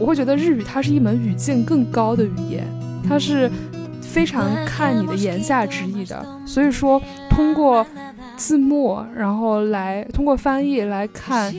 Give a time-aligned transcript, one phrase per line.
[0.00, 2.66] 我会觉得日语它是一门语境更高的语言，
[3.06, 3.50] 它是
[4.00, 6.24] 非常看你的言下之意的。
[6.46, 7.86] 所以说，通过
[8.34, 11.54] 字幕，然后来通过翻译来看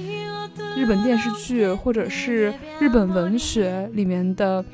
[0.75, 4.65] 日本电视剧或者是日本文学里面的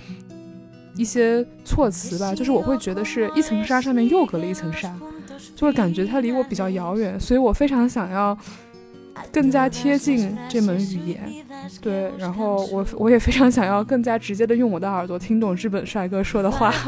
[0.95, 4.95] 一些措辞吧，就是我会觉得是一层纱上面又隔了一层纱，
[5.57, 8.35] 就会感觉它离我比较遥远，所以我非常想要。
[9.31, 11.45] 更加贴近这门语言，
[11.81, 16.73] 对，然后我我也非常想要更加直接的用我的耳朵听懂日本帅哥说的话。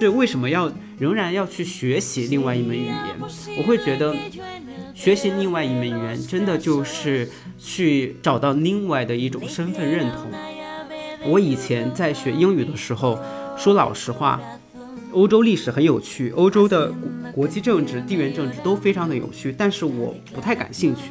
[0.00, 2.96] 对为什么要仍然要去学习另外一门语言？
[3.58, 4.14] 我会觉得
[4.94, 10.30] 学习另外一门语言，真的就是去找到另外的一种身份认同。
[11.26, 13.18] 我以前在学英语的时候，
[13.56, 14.40] 说老实话。
[15.12, 16.92] 欧洲历史很有趣，欧洲的
[17.32, 21.10] 国国际政治、地缘政治都非常的有趣，但是我不太感兴趣，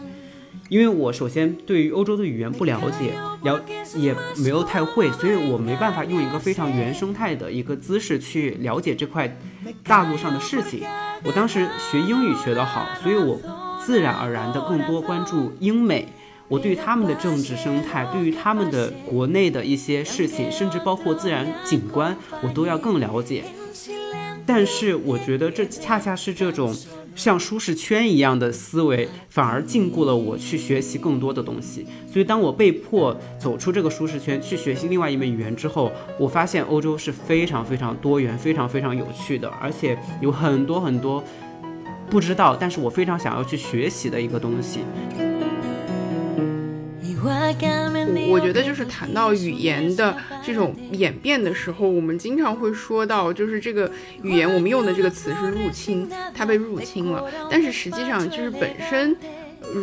[0.70, 3.59] 因为我首先对于欧洲的语言不了解，了
[3.95, 9.37] 也没有太会，所以我没办法用一个非常原生态的一个姿势去了解这块
[9.84, 10.84] 大陆上的事情。
[11.23, 13.39] 我当时学英语学得好，所以我
[13.84, 16.07] 自然而然的更多关注英美，
[16.48, 23.45] 我对他们的政治生态，对于他们的国内的一些事情，甚至包括自然景观，我都要更了解。
[24.48, 26.73] 但是我觉得这恰恰是这种
[27.15, 31.85] 像舒适圈一样的思维，反而禁锢了我去学习更多的东西。
[32.12, 41.21] 所以当我被迫走出这个舒适圈，去学习另外一门语言之后，我发现欧洲是非常非常多元、非常非常有趣的，而且有很多很多
[42.09, 44.79] 不知道，但是我非常想要去学习的一个东西。
[48.29, 53.89] 我觉得就是谈到语言的这种演变的时候，我们经常会说到，就是这个
[54.23, 57.23] 语言我们用的这个词是入侵，它被入侵了。
[57.49, 59.15] 但是实际上就是本身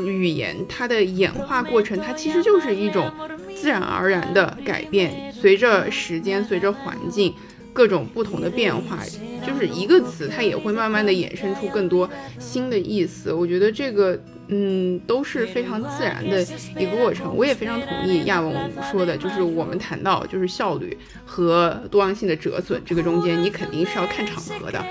[0.06, 3.10] 语言它的演化过程，它其实就是一种
[3.54, 7.34] 自然而然的改变，随着时间，随着环境。
[7.72, 9.00] 各种不同的变化，
[9.44, 13.33] 就是一个词，它也会慢慢的衍生出更多新的意思。
[13.33, 14.16] 我觉得这个，
[14.48, 16.42] 嗯，都是非常自然的
[16.78, 17.34] 一个过程。
[17.34, 18.55] 我也非常同意亚龙
[18.90, 24.84] 说的，就是我们谈到就是效率和多样性的折损，这个中间你肯定是要看场合的。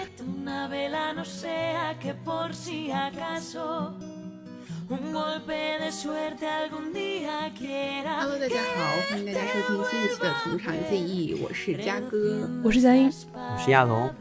[8.06, 14.14] Hello，大家好，欢迎大家收听新一期的《从长计议》，我是嘉哥，我是佳音，我是亚龙。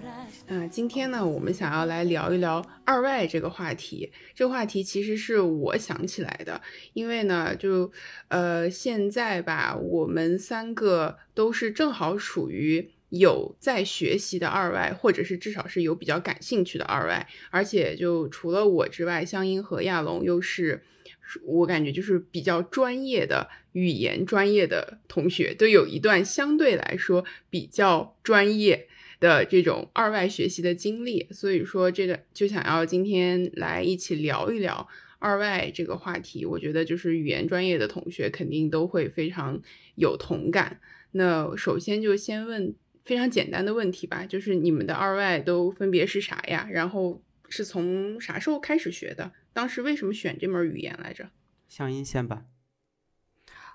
[0.48, 4.12] 嗯，今天呢，我们想要来聊一聊二外这个话题。
[4.34, 6.60] 这个话题其实是我想起来的，
[6.92, 7.90] 因为呢，就
[8.28, 12.90] 呃，现在吧，我们三个都是正好属于。
[13.12, 20.82] 有在学习的二外，或者是至少是有比较感兴趣的二外，而且就除了我之外，香音和亚龙又是
[21.44, 28.88] 我感觉就是比较专业的语言专业的同学，都有一段相对来说比较专业
[29.22, 34.86] 的这种二外学习的经历，所以说这个就想要今天来一起聊一聊
[35.18, 36.44] 二外这个话题。
[36.44, 39.62] 我觉得就是语言专业的同学肯定都会非常
[39.94, 40.80] 有同感。
[41.12, 42.74] 那首先就先问。
[43.04, 46.68] 非常简单的问题吧，就是你们的二外都分别是啥呀？
[46.70, 49.32] 然后是从啥时候开始学的？
[49.52, 51.28] 当时为什么选这门语言来着？
[51.68, 52.44] 向音先吧。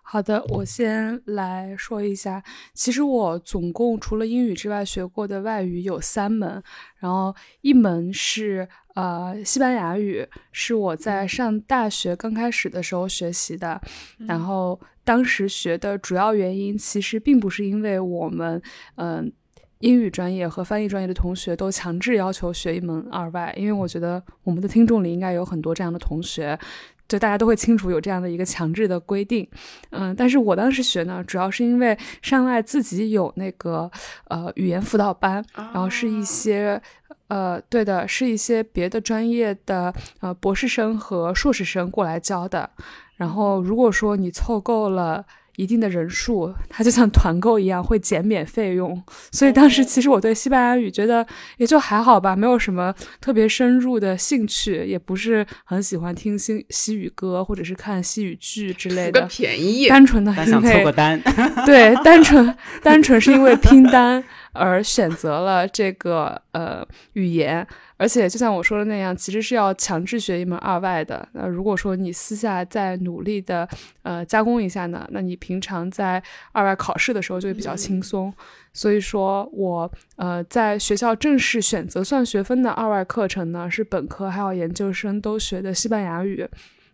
[0.10, 2.42] 好的，我先来说一下。
[2.74, 6.64] 其实我总共除了英语之外学过的外语有三门，
[7.00, 8.66] 然后一门是
[8.96, 13.82] 呃西班牙语，是我在上大学刚开始的时候学习的，
[14.20, 14.80] 然后。
[15.08, 18.62] 当时学的主要原因，其实并不是因为我们，
[18.96, 19.32] 嗯，
[19.80, 26.60] 英语专业和翻译专业的同学都强制要求学一门二外，因为我觉得我们的听众里应该有很多这样的同学，
[27.08, 29.48] 就大家都会清楚有这样的一个强制的规定，
[29.92, 33.90] 嗯，但是我当时学呢，主要是因为上外自己有那个
[34.30, 36.82] 呃语言辅导班，然后是一些，
[37.28, 42.70] 呃，对的，是一些别的专业的呃博士生和硕士生过来教的。
[43.16, 45.26] 然后，如果说你凑够了
[45.58, 49.04] 一定的人数，它就像团购一样会减免费用。
[49.32, 51.26] 所以当时其实我对西班牙语觉得
[51.58, 59.26] 也就还好吧，没有什么特别深入的兴趣，也不是很喜欢听西西语歌或者是看西语剧之类的。
[59.26, 61.20] 便宜，单纯的想凑个单。
[61.66, 64.24] 对，单纯单纯是因为拼单
[64.58, 67.66] 而选择了这个呃语言。
[68.00, 71.28] 而且就像我说的那样，其实是要强制学一门二外的。
[71.34, 73.68] 那如果说你私下再努力的
[74.04, 76.22] 呃加工一下呢，那你平常在
[76.52, 78.32] 二外考试的时候就会比较轻松。
[78.72, 86.48] 所以说我呃在学校正式选择算学分的二外课程呢，是本科还有研究生都学的西班牙语。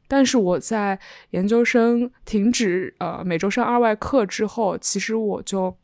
[0.08, 0.98] 但是我在
[1.32, 5.76] 研究生停止呃每周上二外课之后，其实我就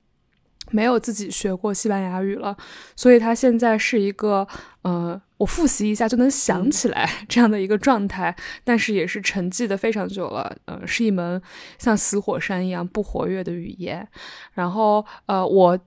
[0.72, 2.56] 没有自己学过西班牙语了，
[2.96, 4.48] 所以他现在是一个
[4.84, 11.42] 呃我复习一下就能想起来这样的一个状态，但是也是沉寂的非常久了，呃，是一门
[11.78, 14.08] 像死火山一样不活跃的语言。
[14.54, 15.80] 然后呃我。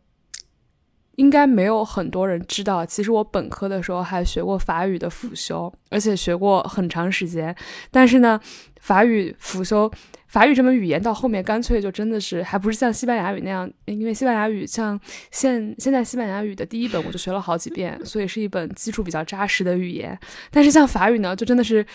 [1.22, 7.54] 应该没有很多人知道，其实我本科的时候还学过法语的辅修，而且学过很长时间。
[7.92, 8.40] 但是呢，
[8.80, 9.88] 法语辅修
[10.26, 14.98] 法语这门语言到后面干脆就真的是还不是像西班牙语那样，因为西班牙语像
[15.30, 20.18] 现现在西班牙语的第一本我就学了好几遍，所以是一本基础比较扎实的语言。
[20.50, 21.86] 但是像法语呢，就真的是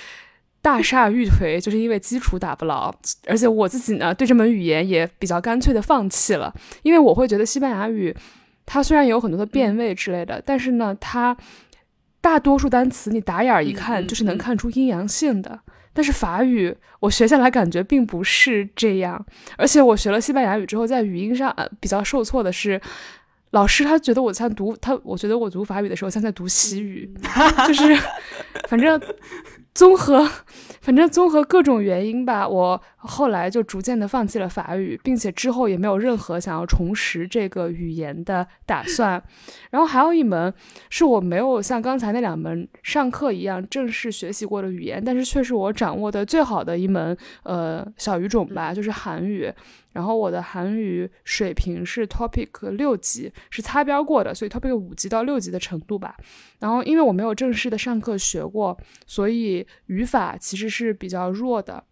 [0.61, 2.95] 大 厦欲颓，就是因为基础打不牢。
[3.27, 6.53] 而且我自己呢，对这门语言也比较干脆的放弃了，
[6.83, 8.15] 因为我会觉得西班牙语。
[8.67, 11.35] 它虽然有很多的变位之类的，但是呢，它
[12.21, 15.59] 大多数单词你打眼儿一看就是能看出阴阳性的。
[15.93, 19.25] 但是法语我学下来感觉并不是这样，
[19.57, 22.79] 而且我学了西班牙语之后，在语音上比较受挫的是，
[23.51, 27.11] 老师他觉得我像读他，我觉得我读法语的时候像在读西语，
[27.65, 27.97] 就是
[28.69, 29.01] 反正。
[29.77, 30.27] 综合，
[30.81, 39.21] 反正综合各种原因吧，我后来就逐渐的放弃了法语，并且之后也没有任何想要重拾这个语言的打算。
[39.69, 40.51] 然后还有一门
[40.89, 49.53] 是我没有像刚才那两门上课一样正式学习过的语言，但是却是我掌握的最好的一门呃小语种吧，就是韩语。
[49.91, 56.15] 然后我的韩语水平是 Topic 六级，是擦边过的，所以 Topic 五级到六级的程度吧。
[56.59, 61.83] 然后因为我没有正式的上课学过，所以语法其实是比较弱的，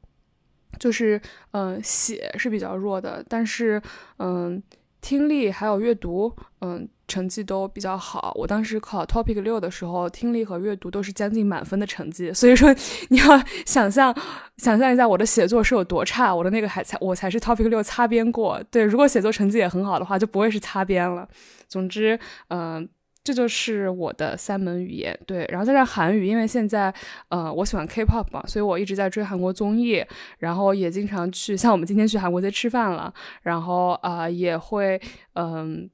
[0.80, 1.20] 就是
[1.52, 3.82] 嗯写是比较弱的，但是
[4.18, 4.62] 嗯
[5.06, 6.90] 听力还有阅读嗯。
[7.08, 8.34] 成绩都比较好。
[8.34, 12.34] 我当时考 Topic 六的时候，听力和阅读都是将近满分的成绩。
[12.34, 12.74] 所以说，
[13.10, 13.26] 你要
[13.64, 14.12] 想象，
[14.58, 16.34] 想象一下我的写作是有多差。
[16.34, 18.60] 我的那个还才，我才是 Topic 六擦边过。
[18.72, 21.30] 对，如果写作成绩也很好的话，就不会是擦边了。
[21.68, 22.90] 总之，嗯，
[23.26, 25.20] 这就是我的三门语言。
[25.28, 26.94] 对，然后再上韩语，因为现在，
[27.28, 30.02] 呃，我喜欢 K-pop 嘛，所以我一直在追韩国综艺，
[30.38, 35.02] 然后也经常去，像我们今天去韩国街吃饭了，然后啊，也会，
[35.34, 35.90] 嗯。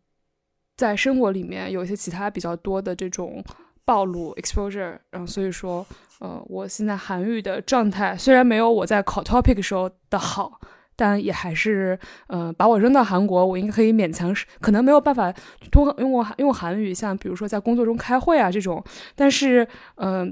[0.78, 3.44] 在生活里面有一些其他比较多的这种
[3.86, 5.86] 暴露 exposure，然后所以说，
[6.19, 10.60] 呃，我现在韩语的状态虽然没有我在考 topic 时候的好，
[11.01, 14.31] 但也还是，呃，把我扔到韩国，我应该可以勉强，
[14.62, 15.33] 可能没有办法
[15.71, 18.83] 通用过用韩语，像比如说在工作中开会啊这种，
[19.15, 20.31] 但是，嗯，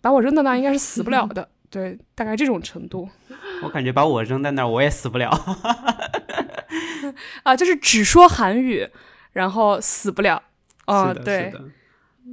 [0.00, 3.08] 把我扔到那应该是死不了的， 对，大概这种程度。
[3.64, 5.28] 我感觉把我扔在那儿我也死不了，
[7.42, 8.88] 啊，就是只说韩语。
[9.32, 10.40] 然后死不了，
[10.86, 11.52] 哦，对，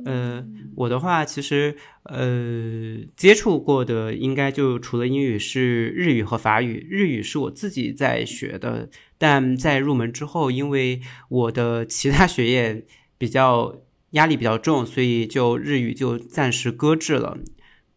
[0.05, 0.45] 呃，
[0.75, 12.85] 我的话其实呃接触过的应该就除了英语是日语和法语，日语是我自己在学的，但在入门之后，因为我的其他学业
[13.17, 13.81] 比较
[14.11, 17.37] 压力比较重，所以就日语就暂时搁置了。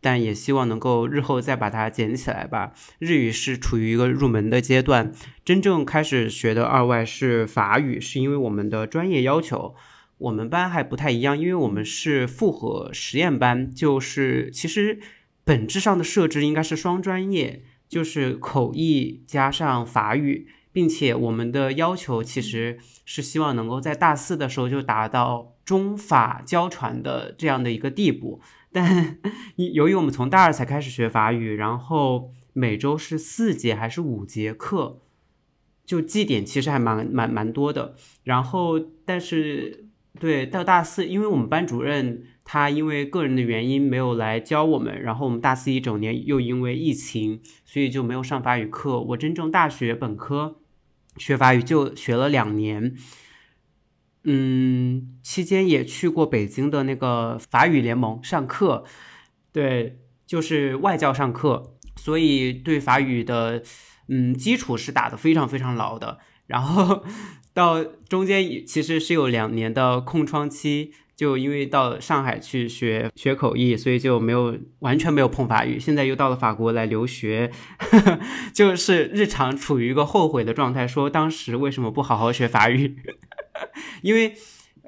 [0.00, 2.74] 但也希望能够日后再把它捡起来吧。
[2.98, 5.10] 日语是处于一个入门的阶段，
[5.46, 9.74] 真正开始学的二外是法语，是因为我们的专业要求，
[10.24, 14.98] 我们班还不太一样，因为我们是复合实验班，就是其实
[15.44, 28.40] 本质上的设置应该是双专业，就是口译加上法语，并且我们的要求其实是希望能够在大四的时候就达到中法交传的这样的一个地步。
[28.72, 29.18] 但
[29.74, 35.00] 由于我们从大二才开始学法语，然后每周是四节还是五节课，
[35.84, 37.94] 就绩点其实还蛮蛮蛮多的。
[38.24, 39.83] 然后，但是
[40.20, 49.00] 对到大四，因为我们班主任他因为个人的原因没有来教我们，然后我们大四一整年又因为疫情，所以就没有上法语课。
[49.00, 50.60] 我真正大学本科
[51.16, 52.94] 学法语就学了两年。
[54.26, 58.84] 嗯，期间也去过北京的那个法语联盟上课，
[59.52, 63.62] 对，就是外教上课，所以对法语的
[64.08, 66.20] 嗯基础是打得非常非常牢的。
[66.46, 67.04] 然后
[67.54, 75.78] 到中间其实是有两年的空窗期，就因为到上海去学学口译，所以就没有完全没有碰法语。
[75.78, 77.52] 现在又到了法国来留学，
[78.52, 82.96] 就是日常处于一个后悔的状态，说当时为什么不好好学法语。
[84.02, 84.34] 因为，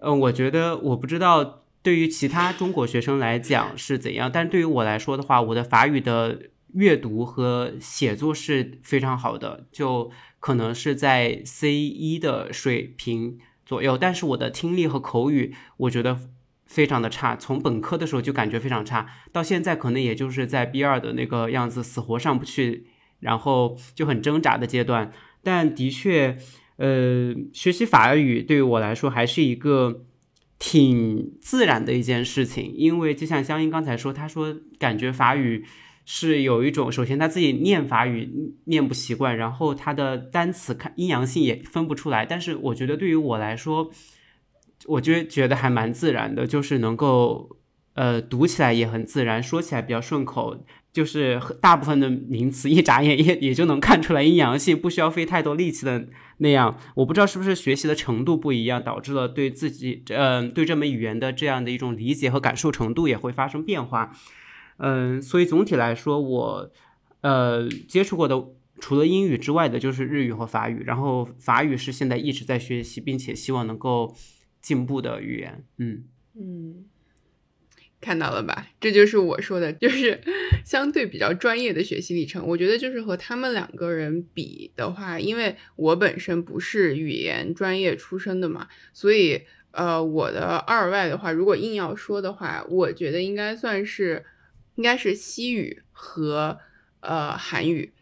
[0.00, 10.10] 呃，我觉得我不知道对于其他中国学生来讲是怎样，但对于我来说的话，我的法语的阅读和写作是非常好的，就
[10.46, 13.98] 可能是在 C 一的水平左右。
[13.98, 16.20] 但是我的听力和口语，我觉得
[16.66, 22.86] 非常的差，从本科的时候就感觉非常差，到现在可能也就是在 B 二的那个样子，死活上不去，
[23.18, 25.10] 然后就很挣扎的阶段。
[25.42, 26.38] 但的确，
[26.76, 30.04] 呃，学习法语对于我来说还是一个
[30.60, 35.64] 挺自然的一件事情，因为就像香音刚才说，他说感觉法语
[36.08, 42.24] 是有一种，首先他自己念法语念不习惯，然后他的单词看阴阳性也分不出来。
[42.24, 43.90] 但是我觉得对于我来说，
[44.86, 47.58] 我就觉得还蛮自然的，就是能够，
[47.94, 56.06] 呃，读起来也很自然，说起来比较顺口，就是大部分的名词一眨眼也也就能看出来阴阳性，不需要费太多力气的
[56.38, 56.78] 那样。
[56.94, 64.12] 我不知道是不是学习的程度不一样，导致了对自己，嗯，对这门语言的这样的一种理解和感受程度也会发生变化。
[64.78, 66.70] 嗯，所以总体来说，我，
[67.20, 68.42] 呃，接触过的
[68.78, 70.82] 除了英语之外的，就是日语和法语。
[70.84, 74.16] 然后法语是现在一直在学习，并且希望能够。
[74.58, 76.02] 进步的语言，嗯
[76.34, 76.86] 嗯，
[78.00, 78.66] 看到了吧？
[78.80, 80.20] 这就是我说的，就是
[80.66, 82.44] 相对比较专业的学习历程。
[82.48, 94.24] 我觉得就是和他们两个人比的话，因为我本身不是语言专业出身的嘛，所以呃，我的二外的话，如果硬要说的话，我觉得应该算是
[94.76, 96.58] 应该是西语和
[97.00, 97.92] 呃韩语。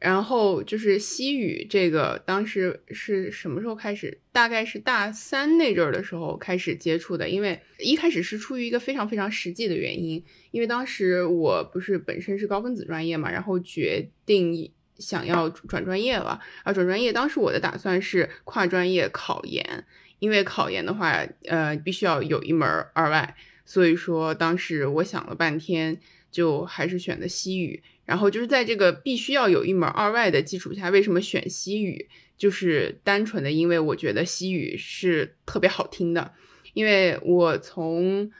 [0.00, 4.20] 然后就是西语这个，当时是什么时候开始？
[4.30, 7.28] 大概是大三那阵儿的时候开始接触的。
[7.28, 16.40] 因为一开始是出于一个非常非常实际的原因，因为当时我不是本身是高分子专业嘛，然后决定想要转专业了。
[16.62, 19.84] 啊，转专业，当时我的打算是跨专业考研，
[20.20, 23.34] 因为考研的话，呃，必须要有一门二外，
[23.68, 27.82] 所以说当时我想了半天，就还是选的西语。
[28.06, 32.08] 然后就是在这个必须要有一门二外的基础下，为什么选西语？
[32.38, 36.32] 就是单纯的因为我觉得西语是特别好听的，
[36.72, 38.30] 因为我从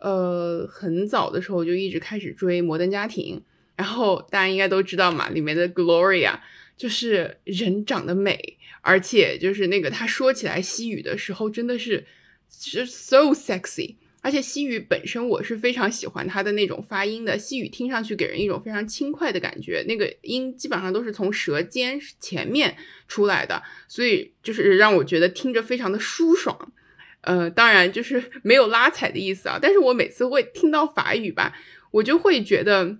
[0.00, 3.38] 呃很早的时候就一直开始追《摩登家庭》，
[3.74, 6.38] 然后大家应该都知道嘛，里面的 Gloria
[6.76, 12.06] 就是人长得美，而且就是那个他说起来西语的时候真的是
[12.48, 13.96] 是 so sexy。
[14.26, 26.72] 而且西语本身我是非常喜欢它的那种发音的，西语听上去给人一种非常轻快的感觉，那个音基本上都是从舌尖前面出来的，所以就是让我觉得听着非常的舒爽。
[27.20, 31.56] 呃，当然就是 没有拉踩的意思啊，但是我每次会听到法语吧，
[31.92, 32.98] 我就会觉得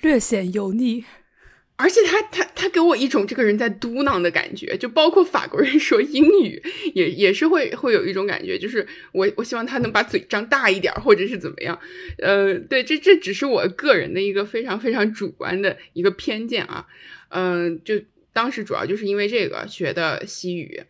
[0.00, 1.04] 略显油腻。
[1.78, 6.62] 而且他他他给我一种这个人在嘟囔的感觉，就包括法国人说英语
[6.94, 11.78] 也也是会会有一种感觉，就是我我希望他能把嘴张大一点，或者是怎么样，
[12.16, 16.86] 呃，对，这这只是我个人的一个非常非常主观的一个偏见啊，
[17.28, 18.00] 嗯，就
[18.32, 20.82] 当时主要就是因为这个学的西语，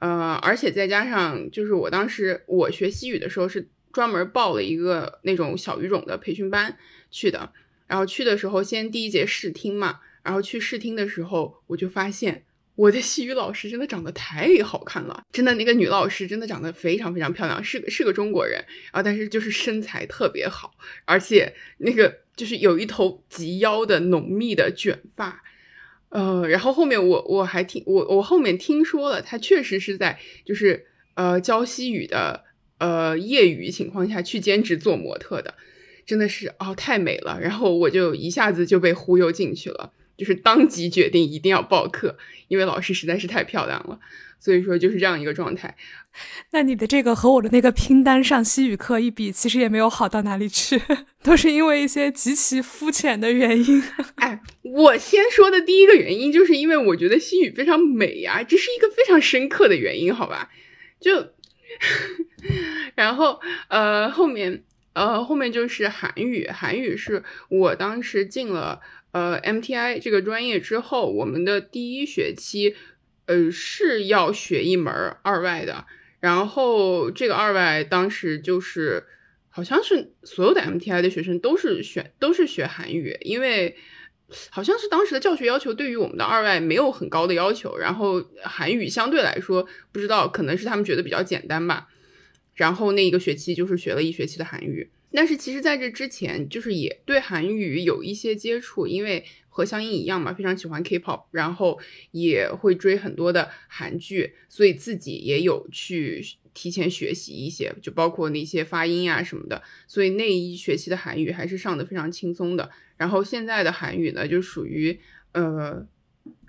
[0.00, 6.76] 呃，而且再加上就是我当时我学西语的时候是专门报了一个那种小语种的培训班
[7.12, 7.52] 去的，
[7.86, 10.00] 然后去的时候先第一节试听嘛。
[10.22, 20.72] 然后去试听的时候，我就发现我的西语老师真的长得太好看了，真的那个女老师真的长得非常非常漂亮，是个是个中国人啊，但是就是身材特别好，
[21.04, 25.42] 而且那个就是有一头及腰的浓密的卷发，
[26.08, 32.44] 呃，然后后面我我还听我我后面听说了，她确实是在就是呃教西语的
[32.78, 35.54] 呃业余情况下去兼职做模特的，
[36.06, 39.92] 真的是哦太美了，然后我就一下子就被忽悠进去了。
[40.16, 42.16] 就是当即决定一定要报课，
[42.48, 43.98] 因为老师实在是太漂亮了，
[44.38, 45.76] 所以说就是这样一个状态。
[46.50, 50.78] 那你的这个和我的那个拼单上西语课一比，其实也没有好到哪里去，
[51.24, 53.82] 都是因为一些极其肤浅的原因。
[54.16, 60.50] 哎，我先说的第一个原因，就是因为我觉得西语非常美呀，这是一个非常深刻的原因，好吧？
[61.00, 61.32] 就，
[62.94, 68.82] 然后呃后面呃后面就是韩语，韩语是我当时进了。
[69.12, 72.74] 呃，MTI 这个专业之后，我们的第一学期，
[73.26, 74.92] 呃，是要学一门
[75.22, 75.86] 二外的。
[76.20, 79.04] 然后这个二外当时就是，
[79.50, 83.76] 好像是所有的 MTI 的学生都是选都是学韩语，因为
[84.48, 87.76] 好像是当时的教学要求对于我们的二外没有很高的要求。
[87.76, 91.88] 然后韩语相对来说，不知道可能是他们觉得比较简单吧。
[92.54, 94.90] 然后那一个学期就是学了一学期的韩语。
[95.14, 101.78] 但是其实，在这之前，就是也对韩语有一些接触，因为和香音一样嘛，非常喜欢 K-pop，然后
[102.10, 109.62] 也会追很多的韩剧，所以自己也有去提前学习一些，就包括那些发音啊什么的。
[109.86, 112.70] 所以那一学期的韩语还是上的非常轻松的。
[112.96, 114.98] 然后现在的韩语呢，就属于
[115.32, 115.86] 呃，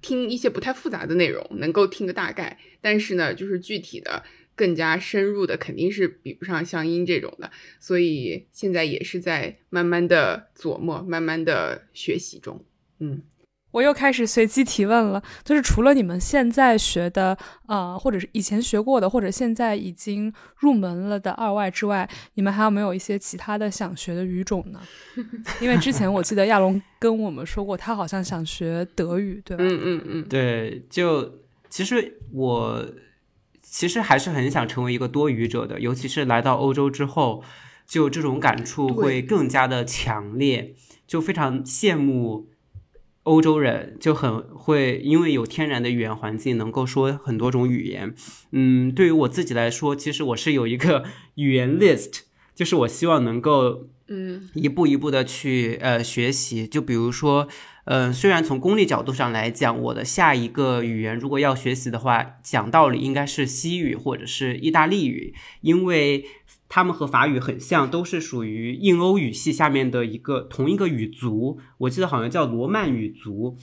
[0.02, 4.24] 听一些不太复杂的内容，能够听个大概，但是呢，就是具体的。
[4.56, 7.52] 更加深入的，肯定是比不上像音这种的。
[7.80, 12.64] 所以现在也是在慢慢的琢磨，慢慢的学习中。
[13.00, 13.22] 嗯。
[13.72, 17.36] 我又开始随机提问了，就是除了你们现在学的，
[17.68, 24.80] 呃，或者是以前学过的，或者现在已经入门了的二外之外，你们还有没有一些其他的想学的语种呢？
[25.60, 29.64] 因为之前我记得亚龙跟我们说过，他好像想学德语，对吧？
[29.64, 32.86] 嗯嗯嗯，对，就其实我
[33.74, 37.44] 其实还是很想成为一个多语者的，尤其是来到欧洲之后，
[37.88, 40.76] 就这种感触会更加的强烈，
[41.08, 42.50] 就非常羡慕。
[43.24, 48.14] 欧洲人就很会，因为有天然的语言环境，能够说很多种语言。
[48.52, 51.04] 嗯，对于我自己来说，其实我是有一个
[51.34, 52.20] 语言 list，
[52.54, 56.68] 就是我希望能够，嗯，一步一步的去呃学习。
[56.68, 57.48] 就比如说，
[57.86, 66.26] 嗯，虽然从功利角度上来讲，我的下一个语言如果要学习的话，讲道理应该是西语或者是意大利语，因为。
[66.70, 71.60] 他们和法语很像，都是属于印欧语系下面的一个同一个语族。
[71.78, 73.56] 我记得好像叫罗曼语族。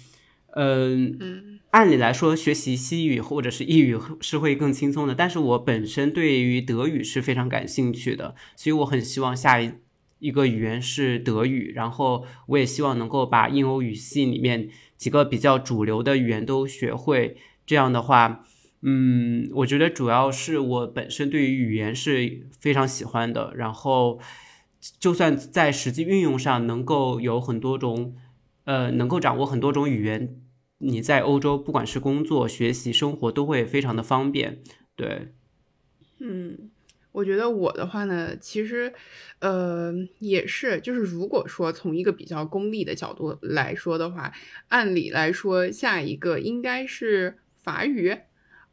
[0.55, 5.15] 嗯，按理来说，学习西语或者是意语是会更轻松的。
[5.17, 9.73] 但是我本身对于德语是非常感兴趣的，所以我很希望下一
[10.21, 11.73] 一个语言是德语。
[11.75, 17.37] 然后我也希望能够把印欧语系里面几个比较主流的语言都学会。
[17.67, 18.45] 这样的话。
[18.83, 24.19] 嗯，我觉得主要是我本身对于语言是非常喜欢的，然后
[24.99, 28.15] 就算在实际运用上能够有很多种，
[28.65, 30.41] 呃，能够掌握很多种语言，
[30.79, 34.63] 你在欧洲不管是工作、学习、生活都会非常的方便。
[34.97, 35.35] 对，
[36.19, 36.70] 嗯，
[37.13, 38.93] 我觉得我的话呢，其实，
[39.41, 44.33] 呃，也是，就是如果说从一个比较功利的角度来说的话，
[44.69, 48.17] 按理来说，下一个应该是法语。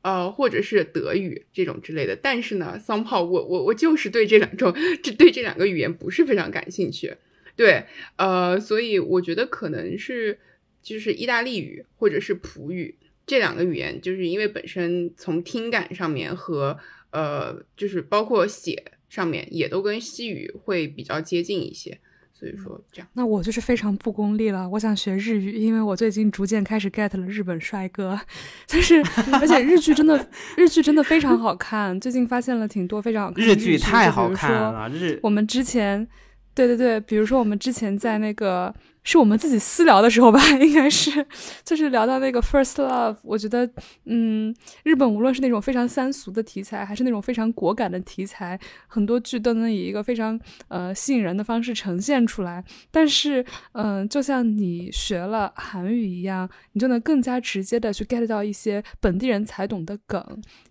[0.04, 7.18] 呃，或者是德语这种之类的，但是呢，桑炮，我我我就是对这两种，这对这两个语言不是非常感兴趣，
[7.58, 7.84] 对，
[8.16, 10.40] 呃，所以我觉得可能是
[10.82, 16.78] 就是意大利语或者是普语这两个语言，就是因为本身从听感上面和
[17.18, 21.98] 呃，就是包括写上面也都跟西语会比较接近一些。
[22.32, 24.70] 所以说这样，那我就是非常不功利了。
[24.70, 28.20] 我想学日语，因为我最近逐渐开始 get 了日本帅哥，
[28.70, 29.02] 但是
[29.34, 32.00] 而且日剧真的日剧真的非常好看。
[32.00, 34.88] 最近发现了挺多非常好看的日剧，太好看了。
[34.90, 36.08] 日我们之前，
[36.54, 38.72] 对对对，比如说我们之前在那个。
[39.10, 41.26] 是我们自己私聊的时候吧， 应该是，
[41.64, 43.70] 就是聊到那个 first love，我觉得，
[44.04, 52.62] 嗯，日本无论是那种非常三俗的题材，还是那种非常果敢的题材，很多剧都能以一个非常呃吸引人的方式呈现出来。
[52.92, 60.22] 但是，嗯，就像你学了韩语一样，你就能更加直接的去 get 到一些本地人才懂的梗，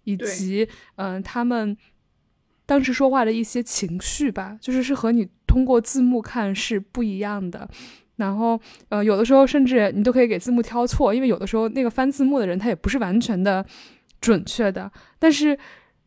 [0.04, 1.74] 以及嗯他们
[2.66, 7.66] 当时说话的一些情绪吧，就是是和你通过字幕看是不一样的。
[8.16, 13.64] 然后，呃，有的时候甚至你都可以给字幕挑错，因为有的时候那个翻字幕的人他也不是完全的
[14.22, 14.90] 准确的。
[15.18, 15.58] 但是，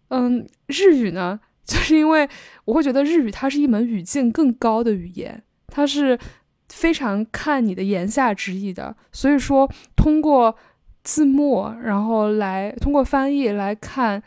[0.08, 2.28] 嗯，日语呢， 就是因为
[2.65, 6.17] 我会觉得日语它是一门语境更高的语言，它是
[6.67, 8.95] 非常看你的言下之意的。
[9.12, 10.56] 所以说，通过
[11.04, 14.24] 字幕，然后来通过翻译来看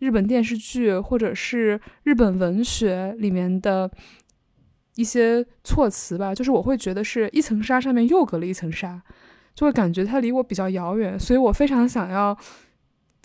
[0.00, 3.90] 日本电视剧或者是日本文学里面的。
[4.98, 9.00] 一些措辞吧，就是我会觉得是一层纱上面又隔了一层纱，
[9.54, 12.36] 就会感觉它离我比较遥远，所以我非常想要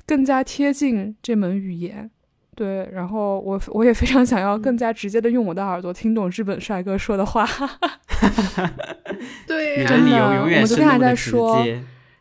[0.05, 2.11] 更加贴近这门语言。
[2.55, 7.43] 对，然后我我也非常想要更加直接的用我的耳朵听懂日本帅哥说的话。
[9.47, 11.65] 对，真的，我们昨天还在说，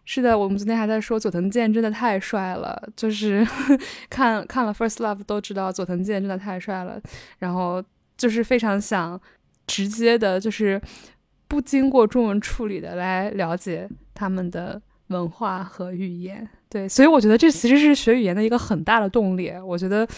[0.07, 3.47] 是的，我们昨天还在说佐藤健真的太帅了，就是
[4.09, 6.99] 看看了 First Love 都知道佐藤健真的太帅了，
[7.41, 7.85] 然后
[8.17, 9.21] 就是非常想。
[9.67, 10.81] 直接的，就是
[11.49, 16.49] 不经过中文处理的来了解他们的文化和语言。
[16.69, 19.53] 对，所以我觉得这其实是学语言的一个很大的动力。
[19.63, 20.09] 我觉得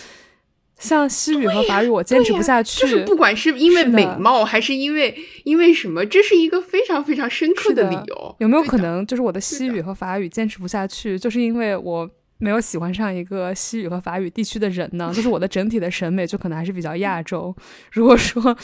[0.79, 2.83] 像西语和法语，我坚持不下去。
[2.83, 8.37] 就是不管是因为美貌，还是因为因为什么，这是一个非常非常深刻的理由。
[8.39, 15.13] 有没有可能，就是我的西语和法语坚持不下去，就是因为我没有喜欢上一个西语和法语地区的人呢？
[15.13, 17.53] 就是我的整体的审美就可能还是比较亚洲。
[17.91, 18.57] 如果说。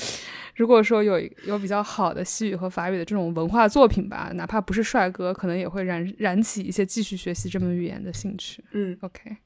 [0.61, 8.63] 如果说有有比较好的西语和法语的这种文化作品吧，哪怕不是帅哥，可能也会燃燃起一些继续学习这门语言的兴趣。
[8.73, 9.39] 嗯，OK，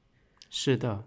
[0.50, 1.04] 是的。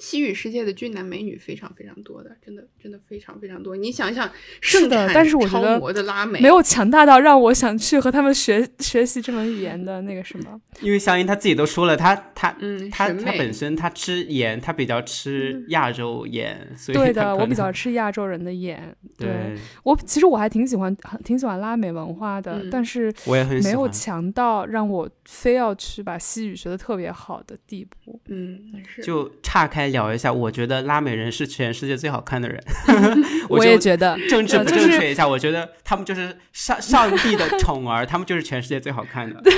[0.00, 3.76] 西语世界的俊男美女非常非常多的，真的真的非常非常多。
[3.76, 4.28] 你想想，
[4.60, 10.58] 是的，但是我觉得超模的拉美没有强大到让我想去和他们学学习这门语言的那个什么。
[10.80, 18.96] 因为香音他自己都说了，他他嗯，他他本身他吃盐，他比较吃亚洲盐，所以对的，我比较吃亚洲人的盐。
[19.18, 23.86] 对对，我其实我还挺喜欢，很挺喜欢拉美文化的，嗯但是我也很喜没有。
[23.90, 28.18] 强到让我非要去把西语学的特别好的地步。
[28.28, 32.62] 嗯是就岔开聊一下，我觉得拉美人是全世界最好看的人。
[33.48, 39.40] 我就也觉得，政治不正确一下，我觉得他们就是上上帝的宠儿，他们就是全世界最好看的。
[39.42, 39.52] 对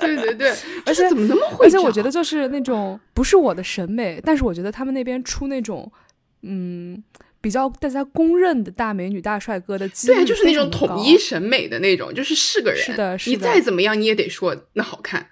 [0.00, 0.50] 对对对，
[0.86, 1.66] 而且怎么那么会？
[1.66, 5.90] 而且我觉得就是那种不是我的审美，但是我觉得他们那边出那种
[6.42, 7.02] 嗯
[7.40, 15.28] 比较大家公认的大美女大帅哥的对，就是那种统一审美的那种，就是是个人，是的是你再怎么样你也得说那好看。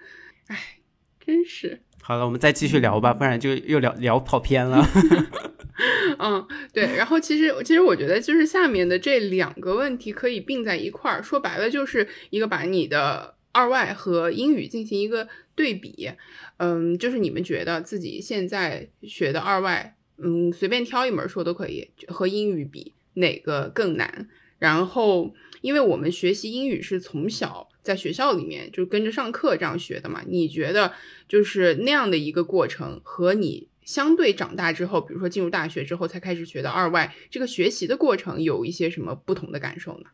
[0.47, 0.79] 哎，
[1.25, 1.81] 真是。
[2.07, 4.85] 好了，我们再继续聊吧，不然就又聊聊跑偏了。
[6.19, 6.95] 嗯，对。
[6.95, 16.11] 然后其实其实我觉得就是下面的这两个问题可以并在一块儿，说白了就是一个把你的二外和英语进行一个对比。
[16.57, 24.29] 嗯，就是你们觉得自己现在学的二外，嗯，随便挑一门说都可以，和英语比哪个更难？
[24.59, 30.91] 然后，因为我们学习英语是从小在学校里面就跟着上课这样学的嘛，你觉得
[31.29, 40.09] 就是那样的一个过程和你相对长大之后，比如说进入大学之后才开始学的二外，这个学习的过程有一些什么不同的感受呢？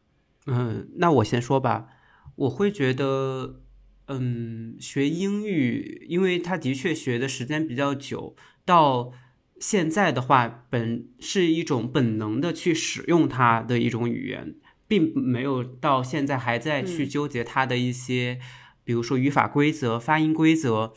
[0.48, 1.88] 嗯，那我先说吧，
[2.36, 3.62] 我会觉得，
[4.08, 9.14] 嗯，学英语，因为他的确学的时间比较久，到
[9.60, 14.56] 现在的话，本是一种本能的去使用它的一种语言，
[14.92, 18.40] 并没有到现在还在去嗯纠结它的一些，
[18.84, 20.92] 比如说语法规则、发音规则。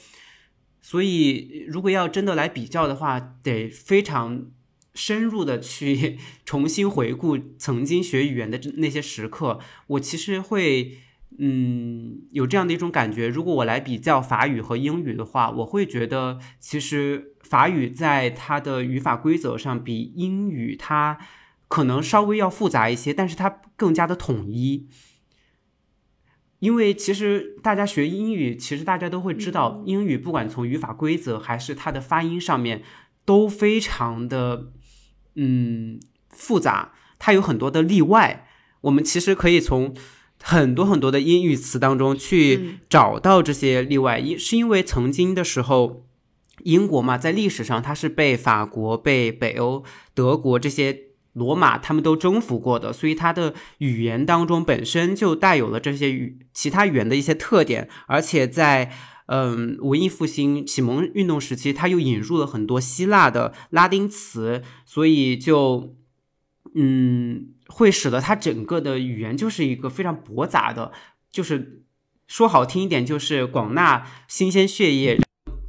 [0.82, 4.46] 所以，如果要真的来比较的话，得非常
[4.94, 9.60] 深入的去 重新回顾曾经学语言的那些时刻。
[9.86, 10.98] 我其实会，
[11.38, 13.28] 嗯，有这样的一种感觉。
[13.28, 21.16] 如果我来比较法语和英语的话，我会觉得其实法语在它的语法规则上比英语它
[21.74, 24.86] 可能稍微要复杂一些，但是它更加的统一。
[26.60, 32.84] 因为其实大家学英语，其实大家都会知道，英语不管从语法规则还是它的发音上面，
[33.24, 34.70] 都非常的
[35.34, 38.46] 嗯复杂，它有很多的例外。
[38.82, 39.92] 我们其实可以从
[40.40, 46.06] 很多很多的英语词当中去嗯找到这些例外，因是因为曾经的时候，
[46.62, 49.82] 英国嘛，在历史上它是被法国、被北欧、
[50.14, 58.92] 德国这些罗马他们都征服过的，所以它的语言当中本身就带有了这些语其他语言的一些特点，而且在
[59.26, 65.96] 嗯文艺复兴启蒙运动时期，它又引入了很多希腊的拉丁词，所以就
[66.74, 70.92] 嗯会使得它整个的语言就是一个非常驳杂的，
[71.32, 71.82] 就是
[72.28, 75.18] 说好听一点，就是广纳新鲜血液。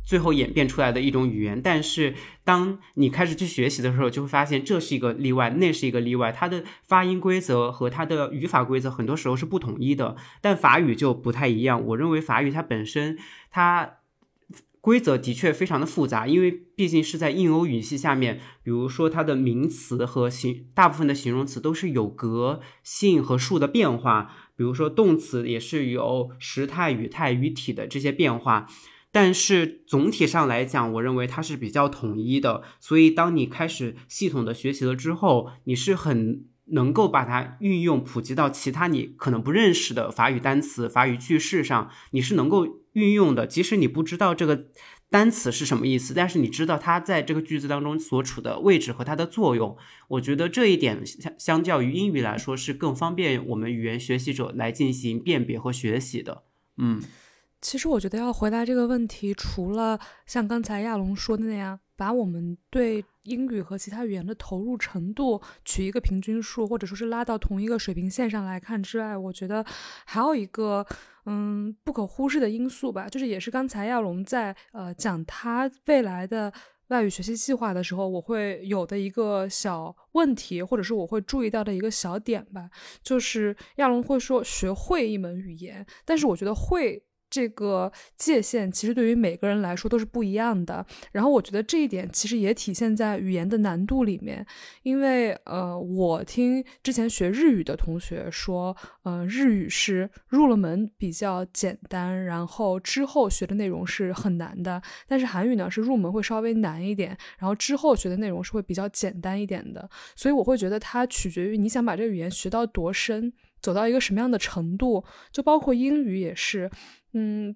[0.05, 2.13] 最后演变出来的一种语言，但是
[2.43, 6.31] 当你开始去学习的时候，就会发现这是一个例外，那是一个例外。
[6.31, 11.83] 它的发音规则和它的语法规则很多时候是不统一的，但法语就不太一样。
[11.87, 13.17] 我认为法语它本身
[13.49, 13.95] 它
[14.79, 28.67] 规则的确非常的复杂，因为毕竟是在印欧语系下面，比如说它的名词和形大部分的形容词都是有格、性和数的变化，比如说动词也是有时态、语态、语体的这些变化。
[29.15, 32.63] 但是总体上来讲，我认为它是比较统一的。
[32.82, 43.47] 所以，当你开始系统的学习了之后，你是很能够把它运用普及到其他你可能不认识的法语单词、法语句式上，你是能够运用的。
[43.47, 44.65] 即使你不知道这个
[45.10, 49.78] 单词是什么意思，但是你知道它在这个句子当中所处的位置和它的作用。
[50.10, 56.43] 我觉得这一点相相较于英语来说，是更方便我们语言学习者来进行辨别和学习的。
[56.75, 57.01] 嗯。
[57.65, 69.65] 其实我觉得要回答这个问题，除了像刚才亚龙说的那样，把我们对英语和其他语言的投入程度取一个平均数，或者说是拉到同一个水平线上来看之外，我觉得
[70.06, 70.86] 还有一个
[71.25, 76.54] 嗯不可忽视的因素吧，就是也是刚才亚龙在呃讲他未来的。
[76.89, 82.69] 外语学习计划的时候，我会有的一个小问题，或者是我会注意到的一个小点吧，
[83.01, 90.85] 就是亚龙会说学会一门语言，但是我觉得会这个界限其实对于每个人来说都是不一样的。
[91.11, 94.45] 然后我觉得这一点其实也体现在语言的难度里面，
[94.83, 104.81] 因为呃，我听之前学日语的同学说，呃，日语是入了门比较简单，然后之后学的内容是很难的。
[105.07, 109.89] 但是韩语呢是入门会稍微难一点，然后之后学的内容是会比较简单一点的。
[110.15, 116.69] 所以我会觉得它取决于你想把这个语言学到多深，走到一个什么样的程度，就包括英语也是。
[117.17, 117.56] 嗯，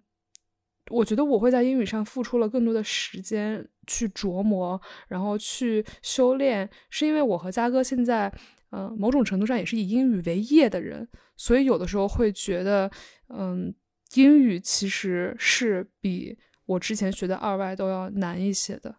[0.89, 8.34] 我觉得我会在英语上付出了更多的时间去琢磨，然后去修炼，是因为我和嘉哥现在，
[8.72, 12.89] 嗯，某种程度上也是以英语为业的人，所以有的时候会觉得，
[13.28, 13.76] 嗯，
[14.13, 18.95] 英语其实是比我之前学的二外都要难一些的。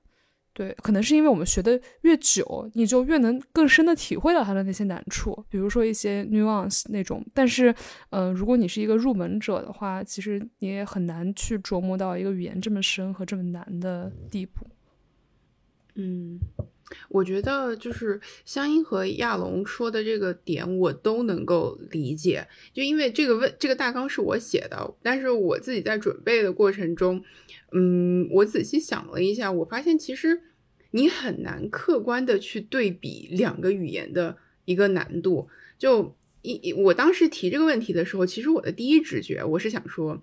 [0.60, 7.24] 对，可能是因为我们学的越久，你就越能更深的体会到它的那些难处，比如说一些 nuance 那种。
[7.32, 7.74] 但是，
[8.10, 14.66] 嗯，如果你是一个入门者的话，其实你也很难去琢磨到一个语言这么深和这么难的地步。
[15.94, 16.38] 嗯，
[17.08, 22.46] 我觉得就是香音和亚龙说的这个点，我都能够理解。
[22.74, 27.24] 就因为这个问这个大纲是我写的，但是我自己在准备的过程中。
[27.72, 30.40] 嗯，我仔细想了一下，我发现其实
[30.90, 35.48] 你很难客观的去对比两个语言的一个难度。
[35.78, 40.22] 就一我当时提这个问题的时候，其实我的第一直觉我是想说，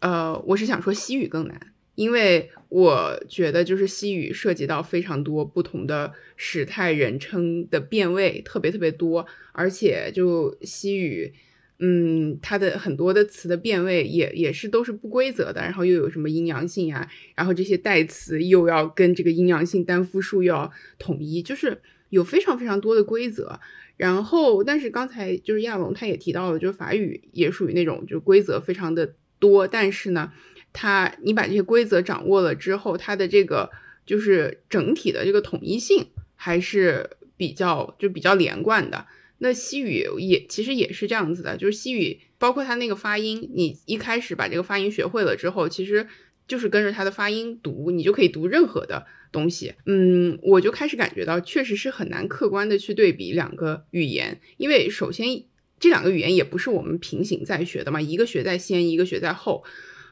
[0.00, 11.34] 呃，我是想说西语更难，因为我觉得就是西语涉及到非常多不同的时态人称的变位，特别特别多，而且就西语。
[11.78, 23.60] 嗯，它的很多的词的变位也也是都是不规则的，然后又有什么阴阳性呀，然后这些代词又要跟这个阴阳性单复数要统一，就是有非常非常多的规则。
[23.98, 30.32] 然后，但是刚才就是亚龙他也提到了，就是法语也属于那种就规则非常的多，但是呢，
[30.72, 33.70] 它你把这些规则掌握了之后，它的这个
[34.04, 37.08] 就是整体的这个统一性还是
[37.38, 39.06] 比较就比较连贯的。
[39.38, 46.06] 那西语也其实也是这样子的，就是西语包括它那个发音，你一开始把这个发音学会了之后，其实
[46.48, 49.74] 就是跟着它的发音读，你就可以读任何的东西。
[49.84, 55.44] 嗯，我就开始感觉到，确实是很难客观的去对比两个语言，因为首先
[55.78, 59.64] 这两个语言也不是我们平行在学的嘛，一个学在先，一个学在后，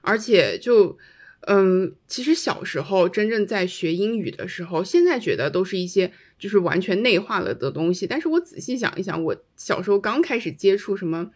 [0.02, 0.98] 而且就。
[1.46, 8.06] 嗯，其实小时候真正在学英语的时候，现在觉得都是一些就是完全内化了的东西。
[8.06, 11.30] 但是我仔细想一想，我小时候刚开始接触什么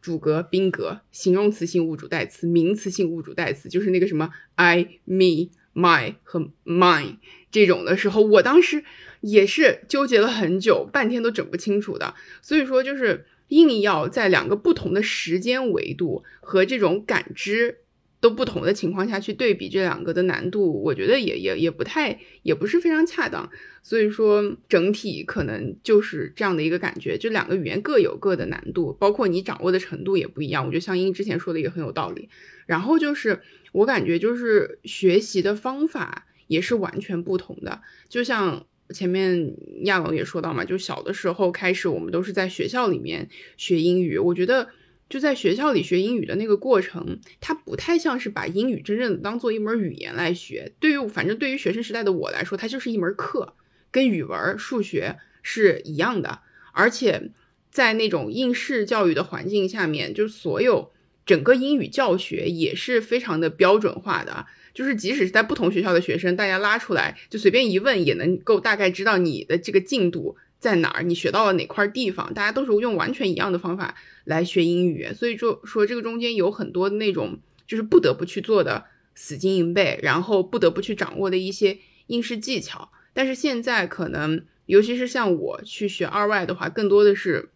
[0.00, 7.16] 主格、宾格、形容词性物主代词、名词性物主代词，就是那个什么 I、me、my 和 mine
[7.50, 8.84] 这种的时候，我当时
[9.20, 12.14] 也是纠结了很久，半天都整不清楚的。
[12.40, 17.78] 所以说，就是硬要在两个不同的时间维度和这种感知。
[18.22, 23.50] 都不同的情况下去对比这两个的难度，我觉得也也也不太，也不是非常恰当。
[23.82, 30.64] 所以说整体可能就是这样的一个感觉，就两个语言各有各的难度，包括你掌握的程度也不一样。
[30.64, 32.28] 我觉得像英之前说的也很有道理。
[32.66, 33.40] 然后就是
[33.72, 37.82] 我感觉就是学习的方法也是完全不同的。
[38.08, 44.68] 就像前面亚龙也说到嘛，就小的时候开始我们都是在学校里面学英语，我觉得。
[45.12, 50.72] 就在学校里学英语的那个过程，它不太像是把英语真正当做一门语言来学。
[50.80, 53.54] 对于反正对于学生时代的我来说，它就是一门课，
[53.90, 56.40] 跟语文、数学是一样的。
[56.72, 57.30] 而且
[57.70, 60.90] 在那种应试教育的环境下面，就所有
[61.26, 64.46] 整个英语教学也是非常的标准化的。
[64.72, 70.38] 就是即使是在不同学校的学生，大家拉出来就随便一问，也能够大概知道你的这个进度。
[70.62, 71.02] 在哪儿？
[71.02, 72.32] 你学到了哪块地方？
[72.32, 78.84] 大家都是用完全一样的方法来学英语，所以就说这个中间有很多那种就是不得不去做的
[79.16, 82.92] 死记硬背，然后不得不去掌握的一些应试技巧。
[83.12, 87.50] 但是现在可能，尤其是像我去学二外的话，更多的是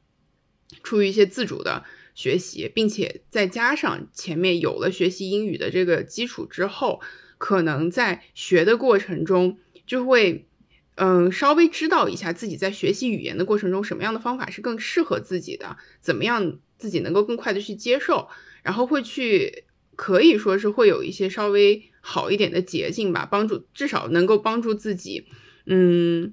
[0.82, 7.00] 出于一些自主的学习，并且再加上前面有了学习英语的这个基础之后，
[7.38, 10.48] 可能在学的过程中就会。
[10.96, 18.28] 嗯，稍微知道一下自己在学习语言的过程中，什么样的方法是更适合自己的，怎么样自己能够更快的去接受，
[18.62, 25.26] 然后会去可以说是会有一些稍微好一点的捷径吧，帮助至少能够帮助自己，
[25.66, 26.32] 嗯，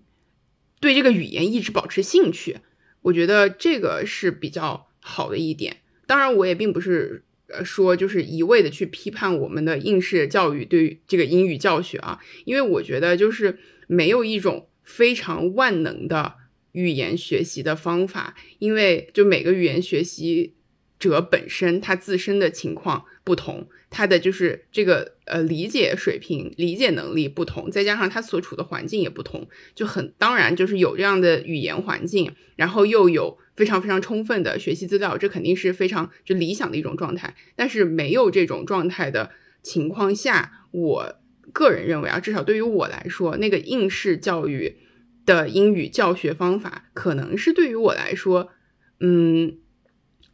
[0.79, 2.59] 对这个语言一直保持兴趣。
[3.01, 5.81] 我觉得这个是比较好的一点。
[6.07, 13.59] 当然，我也并不是呃说就是一味的去批判我们的应试教育对于这个英语教学啊，因为我觉得就是。
[13.93, 16.35] 没有一种非常万能的
[16.71, 20.55] 语言学习的方法，因为就每个语言学习
[20.97, 37.35] 者本身他自身的情况不同，他的就是这个呃理解水平、理解能力不同，再加上他所处的环境也不同，就很当然就是有这样的语言环境，然后又有非常非常充分的学习资料，这肯定是非常就理想的一种状态。
[37.55, 39.29] 但是没有这种状态的
[39.61, 41.15] 情况下，我
[41.53, 44.75] 个人认为啊，至少对于我来说，那个应试教育
[45.25, 48.49] 的英语教学方法，可能是对于我来说，
[48.99, 49.59] 嗯。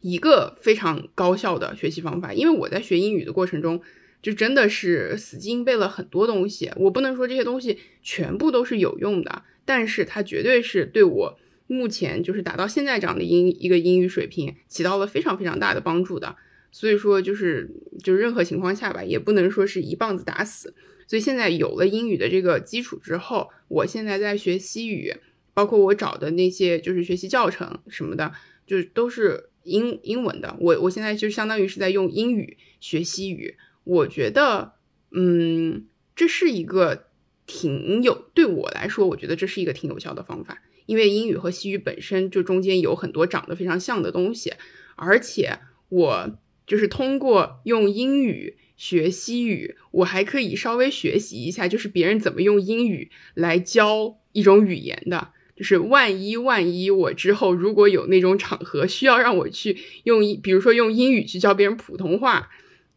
[0.02, 3.82] 一个非常高效的学习方法，因为我在学英语的过程中，
[4.22, 6.70] 就真的是死记硬背了很多东西。
[6.76, 16.34] 我不能说这些东西全部都是有用的，但是它绝对是对我目前就是达到现在这样的英一个英语水平起到了非常非常大的帮助的。
[16.72, 17.70] 所以说，就是
[18.02, 20.72] 就任何情况下吧，也不能说是一棒子打死。
[21.10, 25.12] 所以现在有了英语的这个基础之后，我现在在学西语，
[25.52, 28.32] 包括我找的那些就是学习教程什么的，
[28.64, 29.48] 就都是。
[29.64, 34.72] 英英文的，我我现在就相当于是在用英语学西语，我觉得，
[35.10, 35.84] 嗯，
[36.16, 37.04] 这是一个
[37.46, 44.54] 挺有对我来说，我觉得这是一个挺有效的方法，因为英语和西语本身就中间有很多长得非常像的东西，
[44.96, 45.58] 而且
[45.90, 55.32] 我就是通过用英语学西语，我还可以稍微学习一下，就是别人怎么用英语来教一种语言的。
[55.54, 62.48] 就是万一万一我之后如果有那种场合需要让我去用，比如说用英语去教别人普通话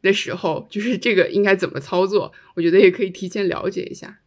[0.01, 2.31] 的时候，就是这个应该怎么操作？
[2.55, 4.19] 我觉得也可以提前了解一下，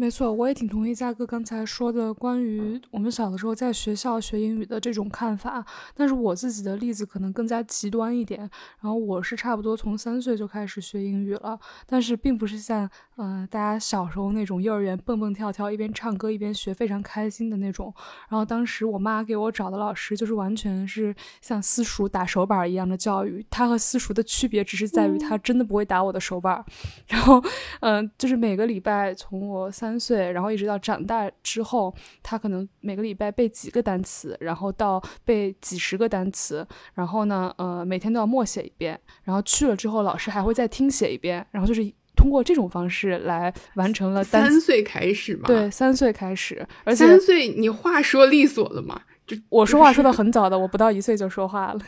[0.00, 5.62] 没错，我也挺同意嘉哥刚才说的关于我们小的时候在学校学英语的这种看法。
[5.94, 8.40] 但是我自己的例子可能更加极端一点。
[8.80, 17.92] 然后我是差不多从三岁就开始学英语了，但是并不是像嗯大家小时候那种幼儿园蹦蹦跳跳一边唱歌一边学非常开心的那种。
[18.30, 23.44] 然后当时我妈给我找的老师就是完全是像私塾打手板一样的教育。
[23.50, 26.64] 他和私塾的区别只是在于他真的不会打我的手板。
[27.08, 27.38] 然后
[27.80, 29.89] 嗯，就是每个礼拜从我三。
[29.90, 41.82] 三岁，然后一直到长大之后，他可能每个礼拜背几个单词，然后到背几十个单词，然后呢，呃，每天都要默写一遍，然后去了之后，老师还会再听写一遍，然后就是
[42.14, 44.22] 通过这种方式来完成了。
[44.22, 45.48] 三岁开始吗？
[45.48, 49.02] 对，三岁开始，而且三岁你话说利索了嘛？
[49.26, 51.80] 就我说话说的很早的，我不到一岁就说话了。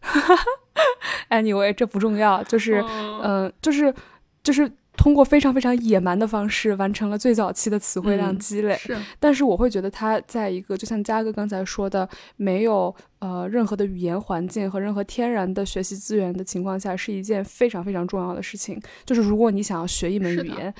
[1.28, 2.82] Anyway，这不重要，就是
[3.22, 3.94] 嗯，就是
[4.42, 4.72] 就是。
[4.96, 8.94] 通过非常非常野蛮的方式完成了最早期的词汇量积累，是。
[9.18, 18.78] 但是我会觉得他在一个就像嘉哥刚才说的，没有呃任何的语言环境和任何天然的学习资源的情况下，是一件非常非常重要的事情。
[19.06, 20.74] 就是如果你想要学一门语言，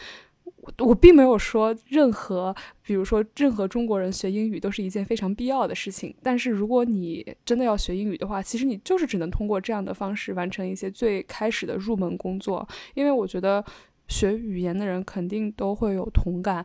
[0.57, 6.15] 我我并没有说任何，比如说任何中国人学英语都是一件非常必要的事情。
[6.23, 13.65] 但是如果你真的要学英语的话，其实你就是只能通过这样的方式完成一些最开始的入门工作，因为我觉得。
[14.11, 16.63] 学语言的人肯定都会有同感，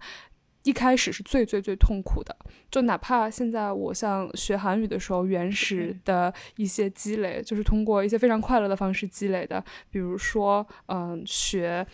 [0.64, 2.36] 一开始是最最最痛苦的。
[2.70, 9.64] 就哪怕现在我像学韩语的时候，原始的一些积累，就是通过一些非常快乐的方式积累的。
[9.90, 11.86] 比如说，嗯，学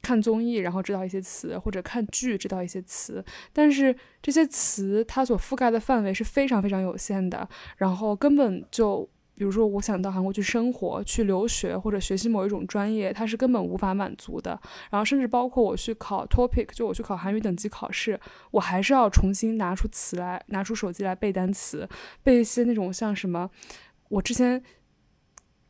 [0.00, 3.22] 看综艺，然后知道一些词，或者看剧知道一些词。
[3.52, 9.08] 但是这些词它所覆盖的范围是非常非常有限的，然后根本就。
[9.36, 14.58] 比如说，我想到韩国去生活、去留学或者学习某一种专业，它是根本无法满足的。
[14.90, 18.18] 然后，甚至包括我去考 TOPIK，就我去考韩语等级考试，
[18.52, 21.88] 我还是要重新拿出词来，拿出手机来背单词，
[22.22, 23.50] 背一些那种像什么，
[24.08, 24.62] 我之前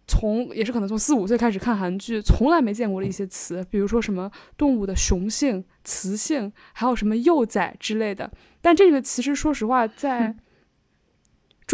[0.07, 8.31] 从也是可能从四五岁开始看韩剧，从来没见过的一些词，比如说什么动物的雄性、雌性，还有什么幼崽之类的。
[8.61, 10.37] 但这个其实说实话，在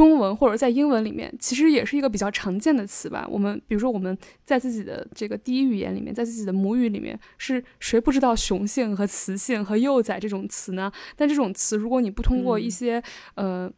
[0.00, 3.28] 中文或者在英文里面，其实也是一个比较常见的词吧。
[3.30, 10.90] 我们比如说我们在自己的这个第一语言里面，在自己的母语里面，是谁不知道雄性和雌性和幼崽这种词呢？
[11.16, 13.02] 但这种词，如果你不通过一些
[13.34, 13.70] 呃，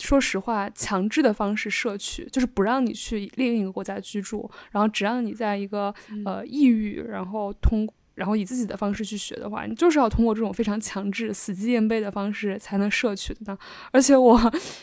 [0.00, 7.88] 说实话，强制的方式摄取，就是不让你去另一个国家居住，然后只让你在一个呃异域，然后通。
[8.18, 13.56] 然后以自己的方式去学的话，你就是要通过这种非常强制、死记硬背的方式才能摄取的。
[13.92, 14.38] 而且我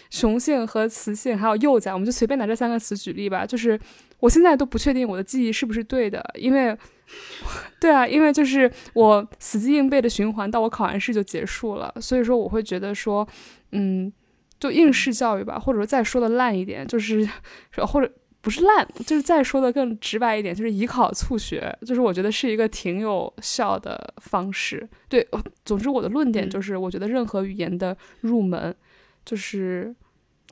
[0.10, 3.46] 雄性和雌性还有幼崽，我们就随便拿这三个词举例吧。
[3.46, 3.78] 就是
[4.20, 6.76] 我现在都不确定我的记忆是不是对的，因为，
[7.80, 11.94] 对啊，因为就是我死记硬背的循环到我考完试就结束了。
[12.00, 13.28] 所以说我会觉得说，
[13.74, 14.12] 嗯，
[14.60, 17.28] 就应试教育吧，或者说再说的烂一点，就是
[17.86, 18.10] 或者。
[18.46, 24.88] 不是烂，就是再说的更直白一点，就是以考促学，就是我觉得是一个挺有效的方式。
[25.10, 25.28] 对，
[25.66, 28.76] 总之我的论点就是，我觉得任何语言的入门，
[29.26, 29.96] 就是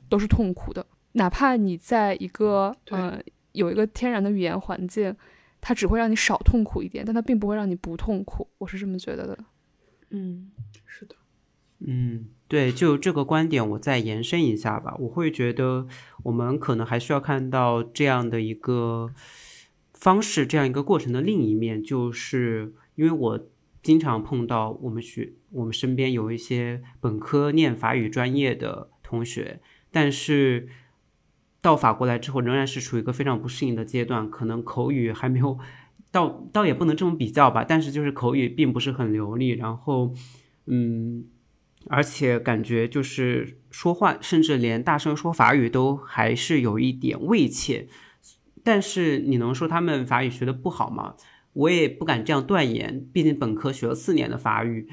[0.08, 0.84] 都是痛苦的。
[1.12, 3.16] 哪怕你在一个呃
[3.52, 5.14] 有一个天然的语言环境，
[5.60, 8.48] 它只会让你少痛苦一点，但它并不会让你不痛苦。
[8.58, 9.38] 我是这么觉得的。
[10.10, 10.50] 嗯，
[10.84, 11.14] 是的。
[11.78, 14.94] 嗯，对，就这个观点，我再延伸一下吧。
[15.00, 15.86] 我会觉得，
[16.24, 19.10] 我们可能还需要看到这样的一个
[19.94, 23.40] 方式，这样一个过程的另一面，就是因为我
[23.82, 30.68] 经常碰到我们学我们身边有一些本科念法语专业的同学，但是
[31.62, 35.58] 到法国来之后，仍然是处于一个非常不适应的阶段，可能口语还没有
[36.12, 40.12] 到，倒也不能这么比较吧，但是就是口语并不是很流利，然后，
[40.66, 41.24] 嗯。
[41.88, 47.88] 而且感觉就是说话，甚至连大声说法语都还是有一点畏怯。
[48.62, 51.14] 但是你能说他们法语学的不好吗？
[51.52, 54.88] 我也不敢这样断言，毕竟本科学了四年的法语，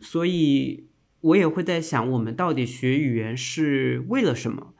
[0.00, 0.86] 所以
[1.20, 4.74] 我也会在想，我们到底学语言是为了什么？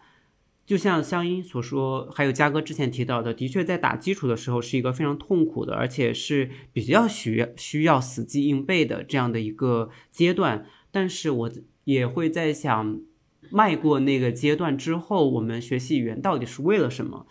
[0.66, 10.64] 就像香音所说，还有嘉哥之前提到的，的确在打基础的时候是一个非常痛苦的，而且是比较需需要死记硬背的这样的一个阶段。
[10.94, 11.50] 但是我
[11.82, 13.00] 也会在想，
[13.50, 17.26] 迈过那个阶段之后，我们学习语言到底是为了什么？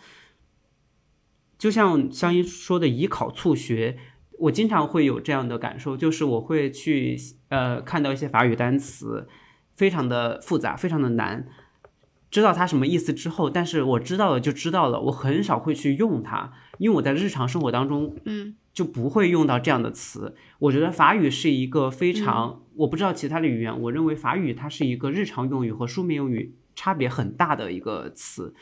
[1.58, 3.98] 就像香音说的，以考促学，
[4.40, 9.30] 我经常会有这样的感受，就是我会去呃看到一些法语单词，
[9.74, 11.48] 非常的复杂，非常的难，
[12.30, 18.58] 知道它什么意思之后，但是我知道了就知道了，我很少会去用它，因为我在日常生活当中，嗯。
[18.74, 20.36] 就不会用到这样的词。
[20.58, 28.56] 我觉得法语是一个非常，我不知道其他的语言，我认为法语它是一个日常用语和书面用语差别很大的一个词。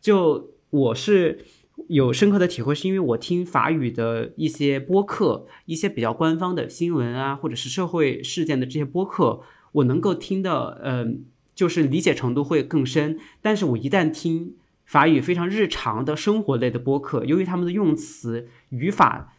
[0.00, 1.40] 就我是
[1.88, 9.40] 有深刻的体会，是因为我听法语的一些播客，一些比较官方的新闻啊，或者是社会事件的这些播客，
[9.72, 11.24] 我能够听的，嗯，
[11.56, 13.18] 就是理解程度会更深。
[13.42, 14.54] 但是我一旦听
[14.84, 19.32] 法语非常日常的生活类的播客，由于他们的用词语法。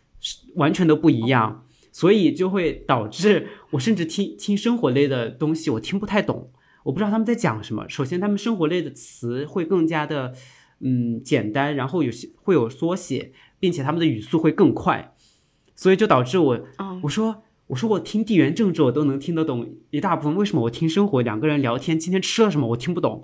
[0.55, 6.51] 完全都不一样，所以就会导致我甚至听听生活类的东西，我听不太懂，
[6.83, 7.87] 我不知道他们在讲什么。
[7.87, 10.33] 首先，他们生活类的词会更加的
[10.79, 15.15] 嗯简单，然后有些会有缩写，并且他们的语速会更快，
[15.75, 16.59] 所以就导致我
[17.03, 23.23] 我说我说我听地缘政治我都能听得懂一大部分，为什么我听生活两个人聊天今天吃了什么我听不懂？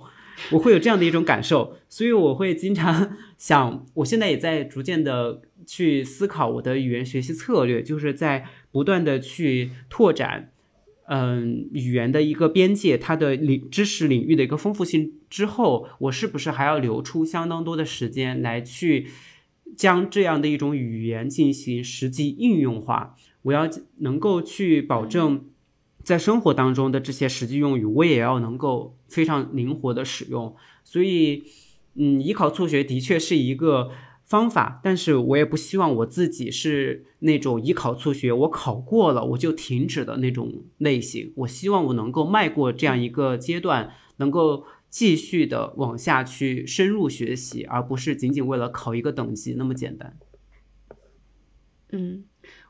[0.50, 5.42] 我会有这样的一种感受，所以我会经常 想，我现在也在逐渐的。
[5.66, 10.52] 去思考我的语言学习策略，就是在不断的去拓展，
[11.06, 19.06] 嗯，语言的一个边界，它的领知识领域的一个丰富性之后，我是不是还要留出相当多的时间来去
[19.74, 23.16] 将这样的一种语言进行实际应用化？
[23.44, 23.66] 我要
[24.00, 25.46] 能够去保证
[26.04, 30.54] 在生活当中的这些实际用语，我也要能够非常灵活的使用。
[30.84, 31.44] 所以，
[31.94, 33.90] 嗯，依考促学的确是一个。
[34.26, 41.34] 方法，但是我也不希望我自己是那种以考促学，我考过了我就停止的那种类型。
[41.36, 50.16] 我希望我能够迈过这样一个阶段，能够继续的往下去深入学习，而不是仅仅为了考一个等级那么简单。
[51.92, 52.24] 嗯，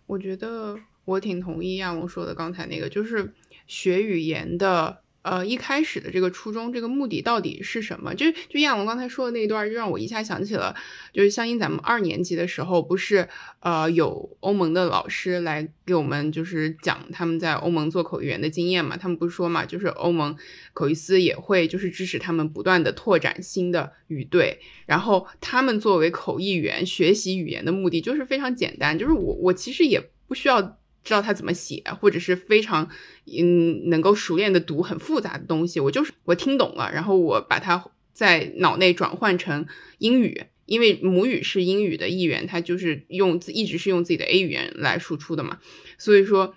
[0.06, 3.32] 我觉得我挺同意亚龙说的刚才那个，就是
[3.66, 5.00] 学语言的。
[5.24, 8.14] 呃，一开始的这个初衷，这个目的到底是什么？
[8.14, 10.76] 就就亚龙刚才说的那一段，就让我一下想起了，
[11.14, 13.26] 就是相应咱们二年级的时候，不是
[13.60, 18.98] 呃有欧盟的老师来给我们就是讲他们在欧盟做口译员的经验嘛？
[18.98, 20.36] 他们不是说嘛，就是欧盟
[20.74, 29.98] 口译司也会就是支持他们不断的拓展新的语队，然后他们作为口译员学习语言的目的就是非常简单，就是我我其实也
[30.28, 30.76] 不需要。
[31.04, 32.88] 知道他怎么写，或者是非常
[33.26, 39.66] 嗯能够熟练的读很复杂的东西，我就是我听懂了，然后我把它在脑内转换成
[39.98, 45.58] 英语，因为母语是英语的一员，他就是用自一直是用自己的 A 语言来输出的嘛，
[45.98, 46.56] 所以说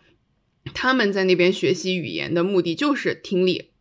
[0.73, 3.71] 他们在那边学习语言的目的就是听力。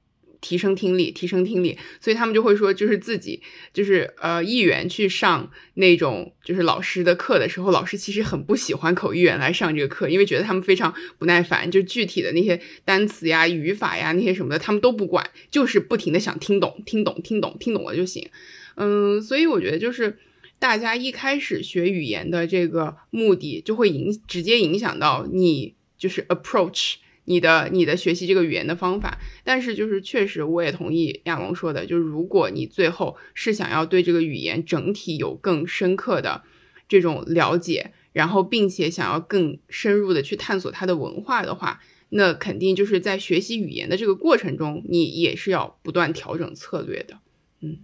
[0.46, 3.42] 提升听力，提升听力，所以他们就会说，就是自己
[3.72, 18.28] 就是呃，译员去上那种就是老师的课的时候，老师其实很不喜欢口译员来上这个课，因为觉得他们非常不耐烦，就具体的那些单词呀、语法呀那些什么的，他们都不管，就是不停的想听懂、听懂、听懂、听懂了就行。
[18.76, 20.16] 嗯，所以我觉得就是
[20.60, 26.94] 大家一开始学语言的这个目的，就会影直接影响到你就是 approach。
[27.26, 36.42] 你的你的学习这个语言的方法，但是就是确实我也同意亚龙说的，就是如果你最后是想要对这个语言整体有更深刻的
[36.88, 47.18] 这种了解，然后并且想要更深入的去探索它的文化的话，那肯定就是在学习语言的这个过程中，你也是要不断调整策略的。
[47.60, 47.78] 嗯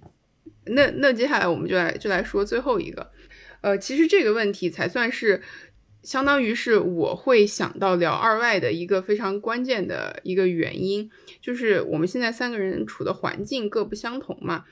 [0.67, 3.11] 那那接下来我们就来就来说最后一个，
[3.63, 5.43] 呃，其实这个问题才算是。
[6.03, 11.09] 相当于是我会想到聊二外的一个非常关键的一个原因，
[11.41, 14.65] 就是我们现在三个人处的环境各不相同嘛。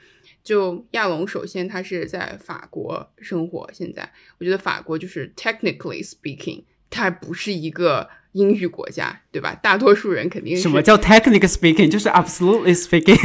[0.43, 9.55] 就亚龙，首先他是在法国生活，现在我觉得法国就是 technically speaking，它还不是一个英语国家，对吧？
[9.62, 13.20] 大多数人肯定是什么叫 technically speaking，就是 absolutely speaking，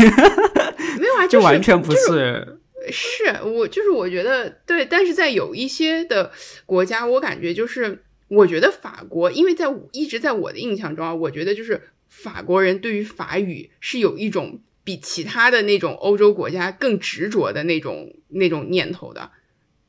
[0.99, 1.97] 没有啊， 就完全不是。
[2.07, 2.59] 是
[2.91, 6.31] 是我就是我觉得对，但是在有一些的
[6.65, 19.31] 国家，我感觉就是我觉得法国，因为在一直在我的印象中啊，我觉得就是法国人对于法语是有一种比其他的那种欧洲国家更执着的那种那种念头的。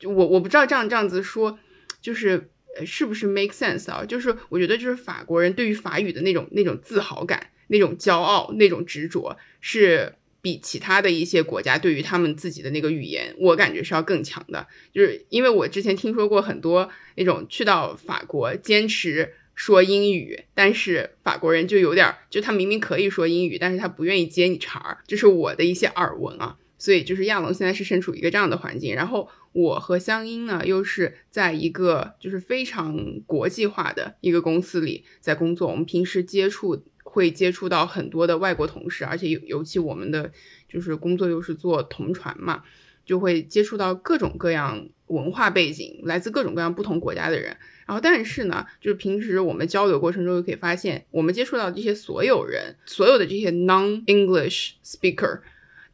[0.05, 1.59] 我我不知道这样这样子说，
[2.01, 2.51] 就是
[2.85, 4.05] 是不是 make sense 啊？
[4.05, 10.15] 就是我觉得就是法国人对于法语的那种那种自豪感、那种骄傲、那种执着是。
[10.47, 14.65] 比其他的一些国家对于他们自己的那个语言，我感觉是要更强的。
[14.95, 26.57] 就是因为我之前听说过很多那种去到法国坚持说英语，但是法国人就有点，就他明明可以说英语，但是他不愿意接你茬儿，这是我的一些耳闻啊。
[26.79, 36.85] 所以就是亚龙现在是身处一个这样的环境，然后我和香音呢又是在一个就是非常国际化的一个公司里在工作，我们平时接触。
[37.17, 40.31] 会接触到很多的外国同事，而且尤尤其我们的
[40.69, 42.63] 就是工作又是做同传嘛，
[43.07, 47.57] 就会接触到各种各样文化背景、来自各种各样不同国家的人。
[47.87, 55.41] 然后，但是呢，就是平时我们交流过程中，就可以发现，我们接触到这些所有人，所有的这些 non-English speaker，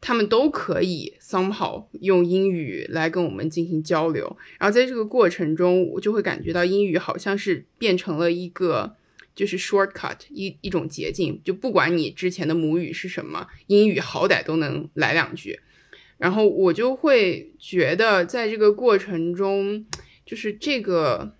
[0.01, 4.35] 他们都可以 somehow 用英语来跟我们进行交流。
[4.59, 8.97] 然后在这个过程中，我就会感觉到英语好像是变成了一个。
[9.35, 15.59] 就是 shortcut 一一种捷径，就不管你之前的母语是什么，英语好歹都能来两句。
[16.17, 19.85] 然后我就会觉得，在这个过程中，
[20.25, 21.35] 就是这个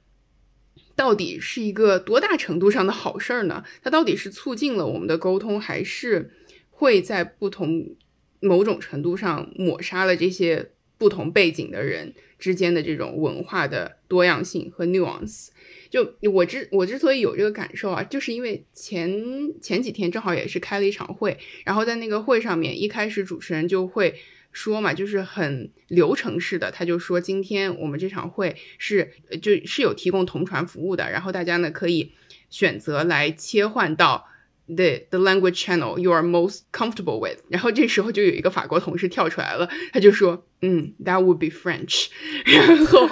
[0.96, 3.64] 到底是一个多大程度上的好事儿呢？
[3.82, 6.32] 它到底是促进了我们的沟通，还是
[6.70, 7.96] 会在不同
[8.42, 15.50] 某种程度上抹杀了这些不同背景的人之间的这种文化的多样性和 nuance？
[15.94, 19.14] 就我之我之所以有这个感受啊，就是因为前
[19.62, 24.16] 前几天正好也是开了一场会，然后在那个会上面，一开始主持人就会
[24.52, 32.12] 说嘛，就是很流程式的，他就说今天我们这场会是就是有提供同传服务的，然后大家呢可以
[32.50, 34.26] 选择来切换到
[34.66, 42.08] the the language channel you are most comfortable with，然后这时候就有一个法国同事跳出来了，他就说，嗯，that would be French，
[42.46, 43.08] 然后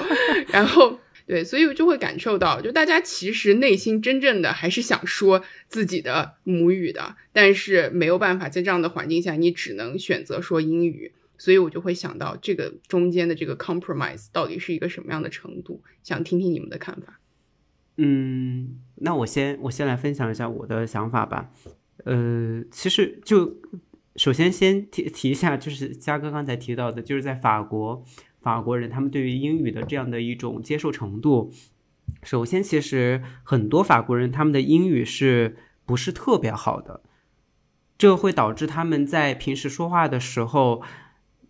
[0.48, 1.00] 然后。
[1.32, 11.14] 对，所以就会感受到，就大家其实内心真正的还是想说自己的母语的，但是没有办法在这样的环境下，你只能选择说英语。
[11.38, 17.22] 所以我就会想到这个中间的这个 compromise 到底是一个什么样的程度，想听听你们的看法。
[17.96, 21.50] 嗯，那我先我先来分享一下我的想法吧。
[22.04, 23.56] 呃，其实就
[24.18, 28.04] 首先先提提一下，就是嘉哥刚才提到的，就是在法国。
[28.42, 31.54] 法国人他们对于英语的这样的一种接受程度，
[32.24, 37.02] 首先，其实很多法国人他们的英语是不是特别好的？
[38.00, 40.82] 这会导致他们在平时说话的时候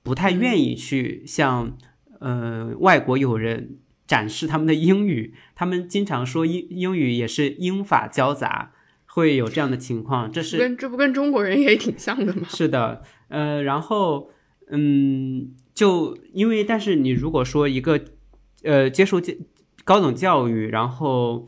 [0.03, 1.77] 不太愿意去向
[2.19, 5.33] 呃外国友人展示他们的英语。
[5.55, 8.73] 他们经常说英英语也是英法交杂，
[9.05, 10.29] 会有这样的情况。
[10.29, 12.41] 这是跟这不跟中国人也挺像的吗？
[12.49, 14.29] 是的，呃，然后
[14.69, 15.55] 嗯。
[15.81, 17.99] 就因为，但是你如果说一个，
[18.61, 19.33] 呃，接受教
[19.83, 21.47] 高等教育，然后，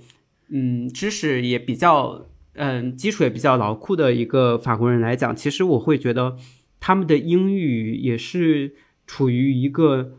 [0.49, 6.35] 嗯，知识也比较，嗯，基础也比较牢固的一个法国人来讲，其实我会觉得
[6.79, 8.73] 他们的英语也是
[9.05, 10.13] 处于一个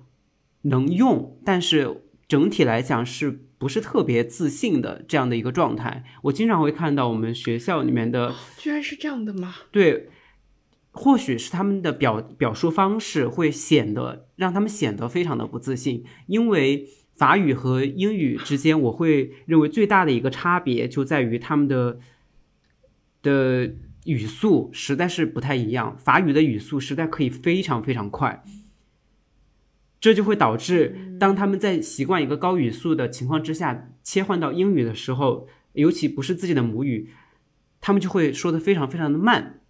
[0.62, 6.04] 能用，但是整体来讲是不是特别自信的这样的一个状态。
[6.22, 9.56] 我经常会看到我们学校里面的，居然是这样的吗？
[9.72, 10.10] 对。
[10.94, 21.98] 或许是他们的表表述方式会显得让他们显得非常的不自信，因为法语和英语之间，我会认为最大的一个差别就在于他们的
[23.22, 23.74] 的
[24.04, 25.98] 语速实在是不太一样。
[25.98, 28.44] 法语的语速实在可以非常非常快，
[30.00, 37.10] 这就会导致当他们在习惯一个高语速的情况之下，切换到英语的时候，尤其不是自己的母语，
[37.80, 39.60] 他们就会说的非常非常的慢。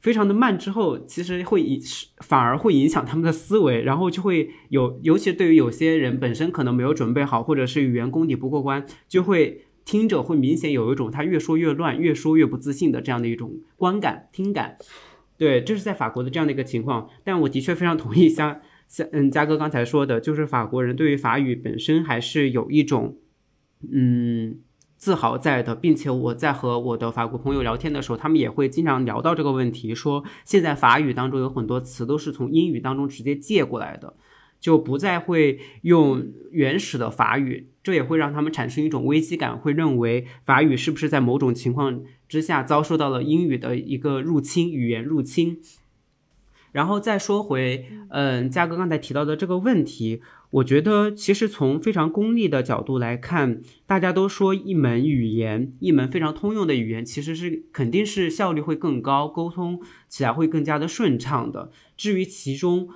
[0.00, 1.80] 非常的慢之后，其实会影
[2.18, 14.78] 反而会影响他们的思维，然后就会有，尤其对于有些人本身可能没有准备好，或者是语言功底不过关，就会听着会明显有一种他越说越乱，越说越不自信的这样的一种观感听感。
[15.36, 17.08] 对，这是在法国的这样的一个情况。
[17.24, 23.16] 但我的确非常同意像像嗯，嘉哥刚才说的，就是法国人对于法语本身还是有一种
[23.92, 24.58] 嗯
[24.98, 34.12] 自豪在的，并且我在和我的法国朋友聊天的时候，他们也会经常聊到这个问题，说现在法语当中有很多词都是从英语当中直接借过来的。
[34.60, 45.60] 就不再会用原始的法语，这也会让他们产生一种危机感，会认为法语是不是在某种情况之下遭受到了英语的一个入侵，语言入侵。
[46.72, 61.70] 然后再说回，嗯，嘉哥刚才提到的这个问题，我觉得其实从非常功利的角度来看，大家都说一门语言，一门非常通用的语言，其实是肯定是效率会更高，沟通起来会更加的顺畅的。
[61.98, 62.88] 至于其中，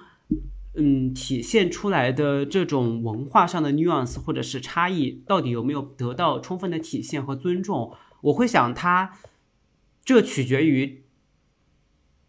[0.75, 7.93] 嗯，体现出来的这种文化上的 nuance 或者是差异，到底有没有得到充分的体现和尊重？
[8.23, 9.19] 我会想，它
[10.03, 11.03] 这取决于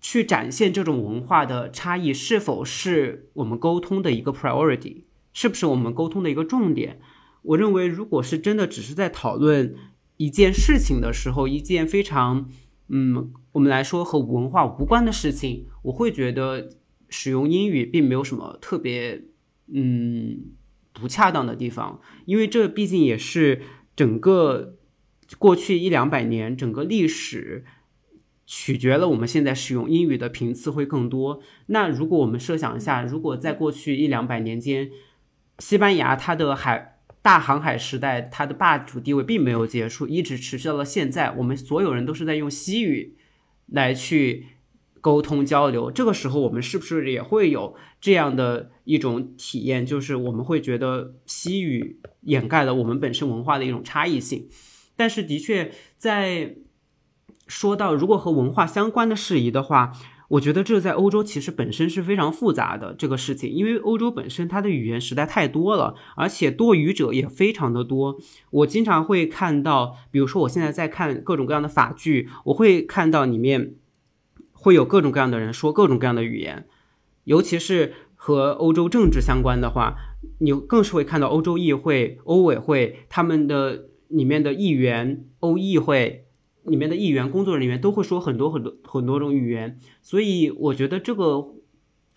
[0.01, 5.03] 去展现这种文化的差异是否是我们沟通的一个 priority，
[5.34, 7.01] 是不是我们沟通的一个重点？
[7.41, 9.75] 我认为，如果是真的只是在讨论
[10.17, 12.49] 一件事情的时候，一件非常
[12.88, 16.69] 嗯，我们来说和文化无关的事情，我会觉得。
[17.15, 19.25] 使用英语并没有什么特别，
[19.71, 20.45] 嗯，
[20.93, 23.61] 不恰当的地方，因为这毕竟也是
[23.95, 24.79] 整个
[25.38, 27.65] 过去一两百年整个历史
[28.47, 31.39] 取决了我们现在使用英语的频次会更多。
[31.67, 34.89] 那如果我们设想一下，如果在过去一两百年间，
[35.60, 43.16] 西班牙它的海大航海时代，它的霸主地位并没有结束，一直持续到了现在，我们所有人都是在用西语
[43.68, 44.47] 来去。
[45.04, 49.86] 沟通交流，这个时候我们是不是也会有这样的一种体验？
[49.86, 54.47] 就是我们会觉得西语掩盖了我们本身文化的一种差异性。
[54.95, 56.56] 但是，的确在
[57.47, 59.91] 说到如果和文化相关的事宜的话，
[60.34, 68.17] 我觉得这在欧洲其实本身是非常复杂的这个事情，因为欧洲本身它的语言实在太多了，而且多语者也非常的多。
[68.51, 73.75] 我经常会看到，比如说我现在在看各种各样的法剧，我会看到里面。
[74.65, 76.65] 会有各种各样的人说各种各样的语言，
[77.25, 79.97] 尤其是和欧洲政治相关的话，
[80.39, 86.27] 你更是会看到欧洲议会、欧委会他们的里面的议员、欧议会
[86.66, 89.78] 里面的议员、工作人员都会说很多很多很多种语言。
[90.01, 91.45] 所以我觉得这个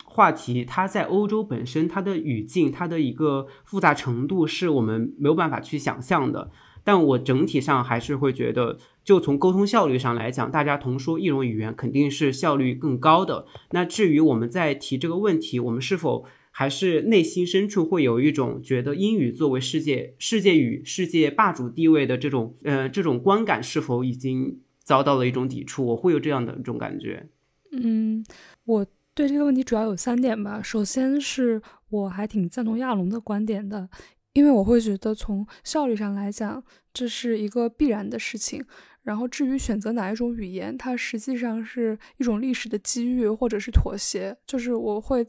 [0.05, 6.51] 话题它在欧洲本身它的语境、它的一个复杂程度是我们没有办法去想象的。
[6.83, 8.77] 但我整体上还是会觉得。
[9.03, 13.45] 就从沟通效率上来讲，大家同说一种语言肯定是效率更高的。
[13.71, 16.25] 那至于我们在提这个问题，我们是否
[16.59, 25.85] 还是内心深处会有一种觉得英语作为世界世界语、世界霸主地位的这种呃这种观感，是否已经遭到了一种抵触？
[25.85, 27.29] 我会有这样的一种感觉。
[27.73, 28.25] 嗯，
[28.65, 28.83] 我
[29.13, 30.59] 对这个问题主要有三点吧。
[30.59, 33.87] 首先是我还挺赞同亚龙的观点的，
[34.33, 38.65] 因为我会觉得从效率上来讲，这是一个必然的事情。
[39.03, 44.35] 然后至于选择哪一种语言，它实际上是一种历史的机遇或者是妥协。
[44.45, 45.23] 就是我会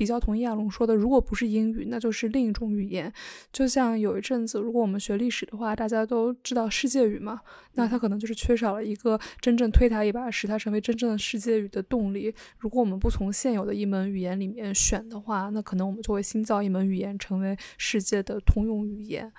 [0.00, 3.12] 比较同意亚龙说的，如果不是英语，那就是另一种语言。
[3.52, 7.38] 就像有一阵子，如果我们学历史的话，大家都知道世界语嘛，
[7.74, 12.34] 那它可能就是缺少了一个真正推它一把，使它成为真正的世界语的动力。
[12.56, 19.30] 如果我们不从现有的一门语言里面选的话，那可能我们就会新造一门语言，成为世界的通用语言。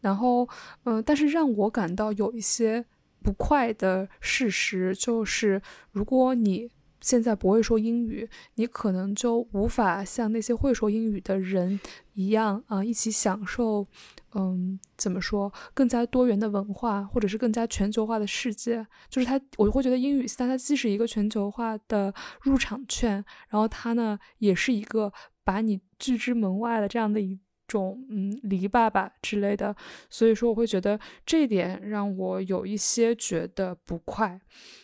[0.00, 0.48] 然后，
[0.84, 2.84] 嗯，但是让我感到有一些。
[3.24, 5.62] 不快的事实就是，
[5.92, 6.68] 如果你
[7.04, 11.78] 现在不会说英语，你可能就无法像那些会说英语的人
[12.14, 13.86] 一样啊，一起享受，
[14.34, 18.86] 嗯，怎么说，更加多元的文化，或者是更加全球化的世界。
[19.10, 25.12] 就是它，我会觉得英语现在它既是一个全球化的入场券，然后它呢，也是一个
[25.44, 27.38] 把你拒之门外的这样的一。
[27.66, 29.74] 种嗯篱笆吧之类的，
[30.10, 34.38] 所以说我会觉得这一点让我有一些觉得不快。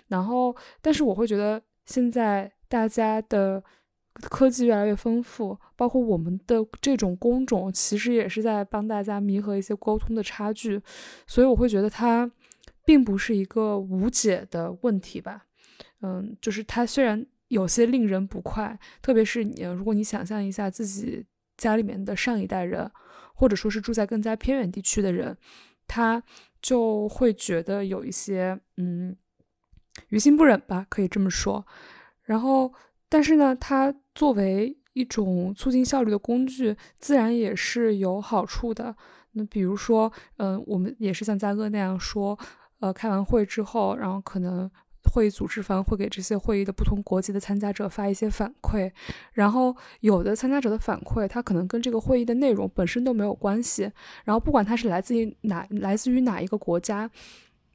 [0.08, 3.62] 然后，但是我会觉得现在大家的
[4.28, 10.80] 科技越来越丰富，包括我们的这种工种，其实也是在帮大家弥合一些沟通的差距。
[11.26, 12.30] 所以我会觉得它
[12.84, 15.46] 并不是一个无解的问题吧。
[16.02, 21.26] 嗯，就是它虽然有些令人不快，特别是你如果你想象一下自己。
[21.56, 22.90] 家里面的上一代人，
[23.34, 25.36] 或者说是住在更加偏远地区的人，
[25.86, 26.22] 他
[26.62, 29.14] 就会觉得有一些嗯
[30.08, 31.66] 于心不忍吧，可以这么说。
[32.24, 32.72] 然后，
[33.08, 38.94] 但是呢，它作为一种促进效率的工具，自然也是有好处的。
[39.32, 42.38] 那比如说，嗯，我们也是像嘉哥那样说，
[42.80, 44.68] 呃，开完会之后，然后可能
[45.12, 48.90] 会议组织方会给这些会议的不同国籍的参加者发一些反馈，
[49.32, 53.90] 然后有的参加者的反馈，它可能跟这个会议的内容本身都没有关系。
[54.24, 57.08] 然后不管它是来自于哪，来自于哪一个国家，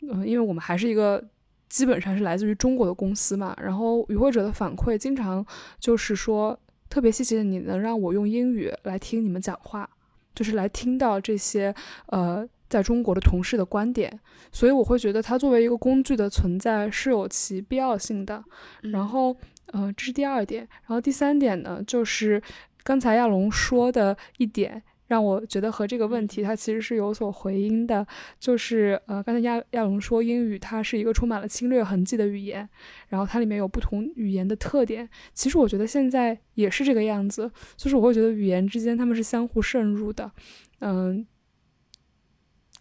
[0.01, 1.23] 嗯，因为我们还是一个
[1.69, 3.55] 基本上是来自于中国的公司嘛。
[3.61, 5.45] 然后与会者的反馈经常
[5.79, 6.59] 就是说，
[6.89, 9.89] 特别谢谢你能让我用英语来听你们讲话，
[10.33, 11.73] 就是来听到这些
[12.07, 12.47] 呃。
[12.67, 14.19] 在中国的同事的观点，
[14.51, 18.43] 所以我会觉得它作为一个工具的存在是有其必要性的。
[18.81, 19.37] 然后，
[19.67, 20.67] 呃，这是第二点。
[20.81, 22.41] 然后第三点呢，就是
[22.83, 28.05] 刚才亚龙说的一点，让我觉得和这个问题它其实是有所回音的。
[28.39, 32.67] 就是呃，刚才亚亚龙说英语它是一个充满了侵略痕迹的语言，
[33.09, 35.09] 然后它里面有不同语言的特点。
[35.33, 40.31] 其实我觉得现在也是这个样子，就是我会觉得语言之间他们是相互渗入的。
[40.79, 41.25] 嗯。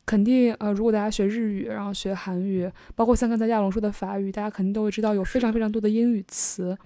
[0.06, 6.76] 肯定，呃，如果大家学日语，然后学韩语，包括像刚才亚龙说的法语，大家肯定都会知道有非常非常多的英语词。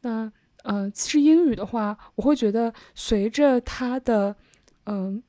[0.00, 0.32] 那，
[0.64, 4.34] 呃，其实英语的话，我会觉得随着它的，
[4.86, 5.22] 嗯，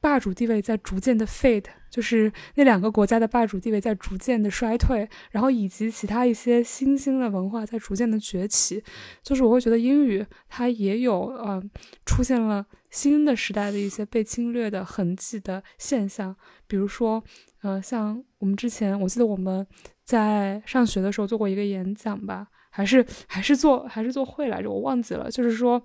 [0.00, 1.66] 霸主地位在逐渐的 fade。
[1.90, 8.80] 就是那两个国家的霸主地位在逐渐的衰退，然后以及其他一些新兴的文化在逐渐的崛起，
[9.24, 11.60] 就是我会觉得英语它也有呃
[12.06, 16.36] 出现了新的时代的一些被侵略的痕迹的现象，
[16.68, 17.20] 比如说
[17.62, 19.66] 呃像我们之前我记得我们
[20.04, 25.82] 在上学的时候做过一个演讲吧，还是还是做还是做会来着，我忘记了，就是说。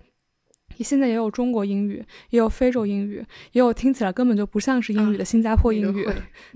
[0.83, 6.07] 现在也有中国英语，也有非洲英语，也有听起来根本就不像是英语的新加坡英语，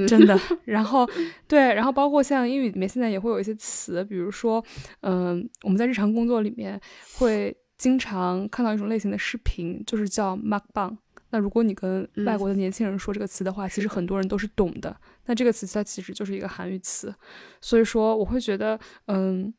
[0.08, 0.40] 真的。
[0.66, 1.10] 然后，
[1.48, 4.64] 对，然后包括像英语里面现在也会有一些词，比如说，
[5.02, 6.80] 嗯，我们在日常工作里面
[7.18, 10.98] 会经常看到一种类型的视频，就是叫 mukbang。
[11.32, 15.00] 那如果你跟外国的年轻人说这个词的话，其实很多人都是懂的。
[15.28, 17.14] 那这个词它其实就是一个韩语词，
[17.62, 19.54] 所以说我会觉得，嗯，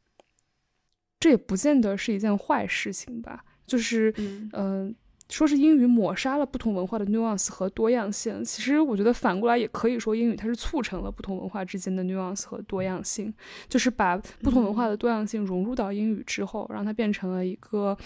[1.20, 3.44] 这也不见得是一件坏事情吧。
[3.70, 4.12] 就是，
[4.52, 4.92] 嗯，
[5.28, 8.44] 说是英语抹杀了不同文化的 nuance 和多样性。
[8.44, 13.32] 其实我觉得反过来也可以说，英语它是促成了不同文化之间的 nuance 和多样性。
[13.68, 17.96] 就是把不同文化的多样性融入到英语之后，让它变成了一个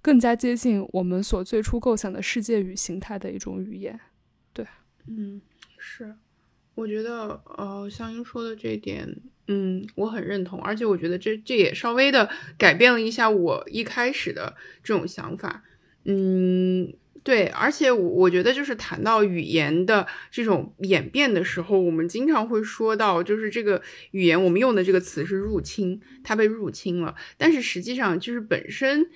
[0.00, 4.00] 更加接近我们所最初构想的世界语形态的一种语言。
[4.54, 4.66] 对，
[5.06, 5.42] 嗯，
[5.76, 6.14] 是，
[6.74, 9.14] 我觉得，呃，香英说的这一点。
[9.48, 15.64] 嗯，我很认同，而且我觉得这这也稍微的改变了一下我一开始的这种想法。
[16.04, 23.82] 嗯，对，而且我我觉得就是谈到语言的这种演变的时候，我们经常会说到，就是这个
[24.12, 27.14] 语言我们用的这个词是入侵，它被入侵了。
[27.36, 29.06] 但是实际上就是本身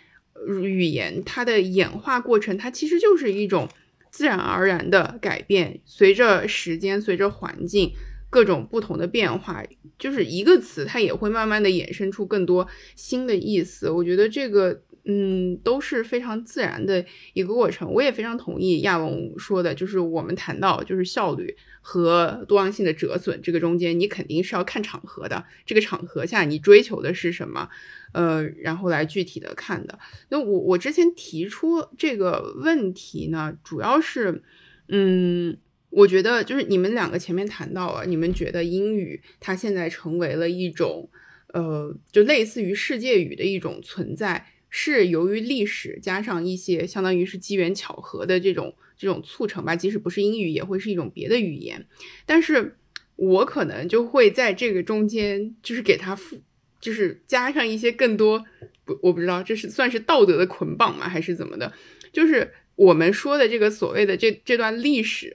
[0.61, 3.69] 语言它的演化过程，它其实就是一种
[4.11, 7.93] 自然而然的改变，随着时间，随着环境。
[8.29, 9.63] 各种不同的变化，
[9.99, 13.89] 就是一个词，它也会慢慢的衍生出更多新的意思。
[13.89, 17.91] 我觉得这个，嗯，都是非常自然的一个过程。
[17.93, 25.45] 我也非常同意亚龙说的，就是我们谈到就是效率和多样性的折损，这个中间你肯定是要看场合的。
[25.65, 27.71] 这个场合下你追求的是什么，
[28.13, 29.99] 呃，然后来具体的看的。
[30.29, 34.43] 那我我之前提出这个问题呢，主要是，
[34.89, 35.57] 嗯。
[35.97, 41.09] 我觉得就是你们两个前面谈到了，你们觉得英语它现在成为了一种，
[41.55, 49.75] 呃，就类似于世界语的一种存在，是由于历史加上一些相当于是机缘巧合的这种这种促成吧。
[49.75, 51.87] 即使不是英语，也会是一种别的语言。
[52.27, 52.77] 但是
[53.17, 56.43] 我可能就会在这个中间，就是给它附，
[56.79, 58.45] 就是加上一些更多，
[58.85, 61.73] 不，我不知道这是算是道德的捆绑吗，还是怎么的？
[62.13, 65.35] 就是我们说的这个所谓的这这段历史。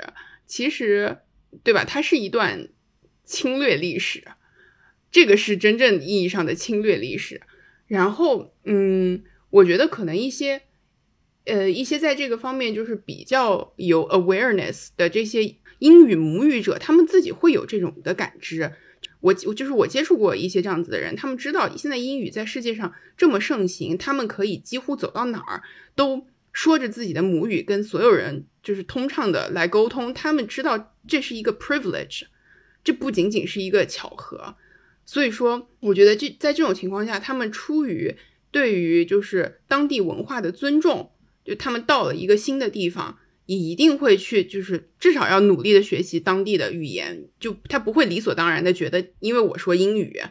[0.51, 1.19] 其实，
[1.63, 1.85] 对吧？
[1.85, 2.67] 它是一段
[3.23, 4.25] 侵略历史，
[5.09, 7.39] 这个是真正意义上的侵略历史。
[7.87, 10.63] 然后，嗯，我觉得可能一些，
[11.45, 18.73] 呃，一些在这个方面就是比较有 awareness 的这些英语母语者，他们自己会有这种的感知。
[19.21, 25.63] 我就是我接触过一些这样子的人，他们知道现在英语在世界上这么盛行，他们可以几乎走到哪儿
[25.95, 26.27] 都。
[26.51, 32.23] 说着自己的母语跟所有人就是通畅的来沟通，他们知道这是一个 privilege，
[32.83, 34.55] 这不仅仅是一个巧合。
[35.05, 38.15] 所以说，我觉得这在这种情况下，他们出于
[38.51, 41.11] 对于就是当地文化的尊重，
[41.43, 50.21] 就他们到了一个新的地方，也一定会去就是至少要努力的学习当地的语言，就他不会理所当然的觉得因为我说英语。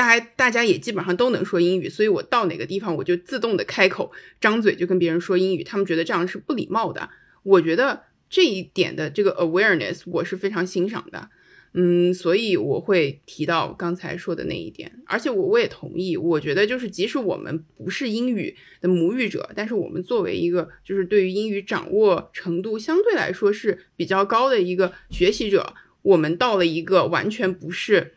[0.00, 7.10] 大家大家也基本上都能说英语，所以我到哪个地方我就自动的开口张嘴就跟别人说英语，他们觉得这样是不礼貌的。
[7.42, 11.28] 我觉得这一点的这个 awareness 我是非常欣赏的。
[11.74, 28.14] 嗯，所以我会提到刚才说的那一点，而且我我也同意，我觉得就是即使我们不是英语的母语者，但是我们作为一个就是对于英语掌握程度相对来说是比较高的一个学习者，我们到了一个完全不是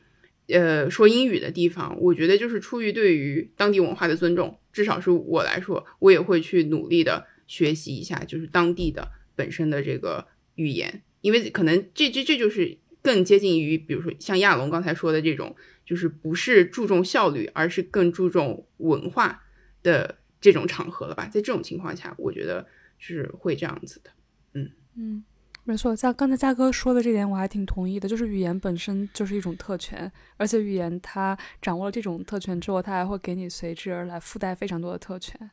[0.48, 12.78] 呃说英语的地方，我觉得就是出于对于当地文化的尊重，至少是我来说，我也会去努力的学习一下，就是当地的本身的这个语言，因为可能这这这就是。
[13.04, 15.54] 更接近于，比如说像亚龙刚才说的这种，
[15.86, 19.44] 就是不是注重效率，而是更注重文化
[19.82, 21.26] 的这种场合了吧？
[21.26, 22.66] 在这种情况下，我觉得
[22.98, 24.12] 是会这样子的。
[24.54, 25.24] 嗯嗯，
[25.66, 28.08] 没错，像刚才嘉哥说的这点，我还挺同意的。
[28.08, 35.50] 就是语言本身就是一种特权，而且语言它掌握了这种特权之后，它还会给你随之而来附带非常多的特权。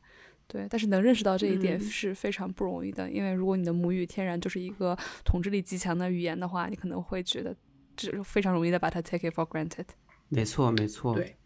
[0.47, 7.55] 对，但是能认识到这一点是非常不容易的，因为如果你的母语天然就是一个统治力极强的语言的话，你可能会觉得
[7.95, 9.85] 这非常容易的把它 take it for granted。
[10.27, 11.15] 没错，没错。
[11.15, 11.37] 对，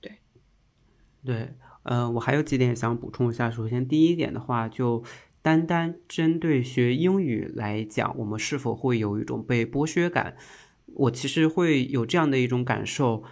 [0.00, 0.18] 对，
[1.24, 1.54] 对，
[1.84, 3.48] 呃，我还有几点想补充一下。
[3.48, 5.04] 首先，第一点的话，就
[5.42, 10.36] 单单针对学英语来讲，我们是否会有一种被剥削感？
[10.86, 13.22] 我其实会有这样的一种感受。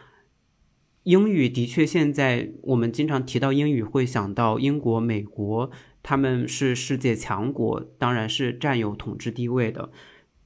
[1.04, 5.70] 英语的确，现在我们经常提到英语，会想到英国、美国，
[6.02, 9.90] 他们是世界强国，当然是占有统治地位的。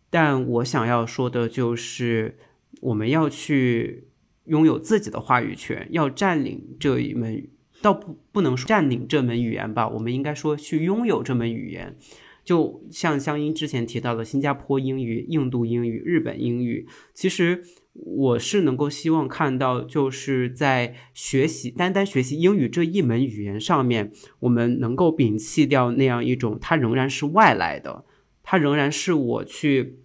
[0.08, 2.38] 但我想要说的就是，
[2.80, 4.08] 我们要去
[4.44, 7.48] 拥有自己的话语权，要占领这一门，
[7.83, 11.97] 倒不不能说占领这门语言吧，我们应该说去拥有这门语言。
[12.45, 17.62] 就像香音之前提到的新加坡英语、印度英语、日本英语，其实。
[17.95, 24.11] 我是能够希望看到，就是在学习单单学习英语这一门语言上面，
[24.41, 28.07] 我们能够摒弃掉那样一种它仍然是外来的，
[28.43, 29.99] 它仍然是我去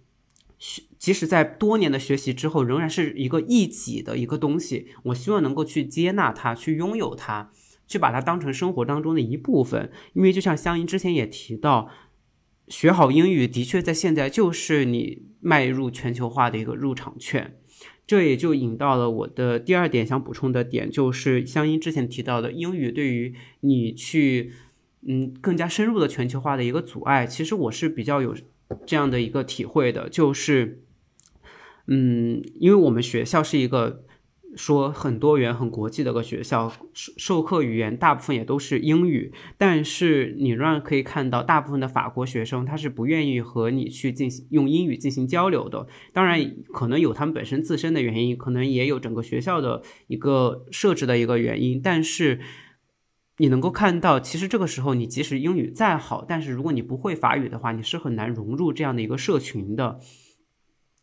[0.58, 4.88] 学，即使在多年的学习之后，仍然是一个异己的一个东西。
[5.04, 7.50] 我希望能够去接纳它，去拥有它，
[7.88, 9.90] 去把它当成生活当中的一部分。
[10.12, 11.90] 因为就像香音之前也提到，
[12.68, 17.56] 学好英语的确在现在就是你迈入全球化的一个入场券。
[18.06, 24.52] 这也就引到了我的第二点想补充的点，就是香音之前提到的英语对于你去，
[25.06, 27.26] 嗯，更加深入的全球化的一个阻碍。
[27.26, 28.34] 其实我是比较有
[28.86, 30.84] 这样的一个体会的，就是，
[31.86, 34.04] 嗯，因为我们学校是一个。
[34.58, 45.86] 说很多元、很国际的个学校，授授课语言大部分也都是英语，但是你仍然可以看到，大部分的法国学生他是不愿意和你去进行用英语进行交流的。
[46.12, 51.80] 当然，可能有他们本身自身的原因，可能也有整个学校的一个设置的一个原因。
[51.80, 52.40] 但是
[53.36, 60.00] 你能够看到，其实这个时候你即使英语再好，但是如果你不会法语的话，你是很难融入这样的一个社群的。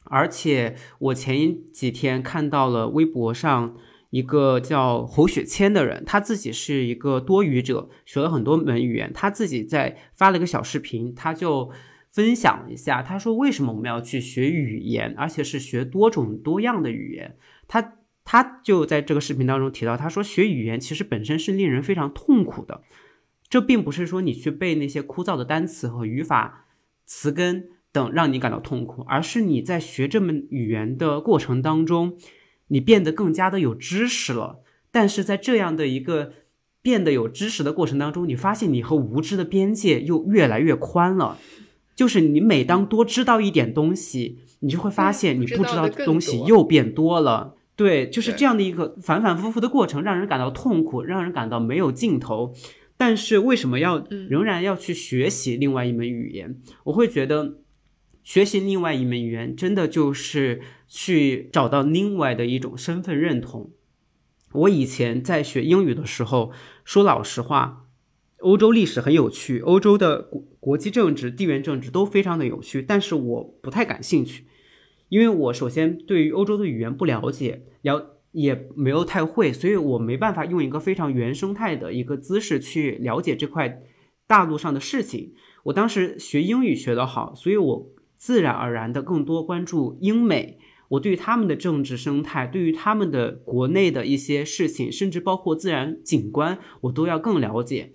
[0.06, 3.76] 而且我前几天看到了微博上
[4.12, 9.12] 一个叫侯雪谦的人，他自己是一个多语者，学了很多门语言。
[9.14, 11.72] 他自己在发了一个小视频，他就
[12.12, 17.36] 分享一下，他说为什么我们要去学语言，而且是学多种多样的语言。
[17.68, 22.84] 他他就在这个视频当中提到，他说学语言其实本身是令人非常痛苦的，
[23.49, 26.68] 这并不是说你去背那些枯燥的单词和语法
[27.06, 27.70] 词根。
[27.96, 32.18] 等让你感到痛苦，而是你在学这门语言的过程当中，
[32.68, 34.60] 你变得更加的有知识了。
[34.91, 36.34] 但是在这样的一个
[36.82, 41.38] 变得有知识的过程当中，你发现你和无知的边界又越来越宽了。
[41.96, 47.56] 就是你每当多知道一点东西，你就会发现你不知道的东西又变多了。
[47.78, 52.54] 对，就是这样的一个反反复复的过程，让人感到痛苦，让人感到没有尽头。
[52.98, 56.58] 但是为什么要仍然要去学习另外一门语言？
[56.84, 57.60] 我会觉得。
[58.26, 63.72] 学习另外一门语言，真的就是去找到另外的一种身份认同。
[64.52, 66.52] 我以前在学英语的时候，
[66.84, 67.86] 说老实话，
[68.40, 74.46] 欧洲历史很有趣，欧洲的国国际政治、地缘政治都非常的有趣，但是我不太感兴趣，
[75.10, 83.84] 因为我首先对于欧洲的语言不了解，了也没有太会，所以我没办法用一个非常原生态的一个姿势去了解这块
[84.26, 85.36] 大陆上的事情。
[85.66, 87.92] 我当时学英语学得好，所以我。
[88.18, 90.57] 自然而然的更多关注英美，
[90.89, 97.93] 我对于他们的政治生态，对于他们的国内的一些事情，甚至包括自然景观，我都要更了解。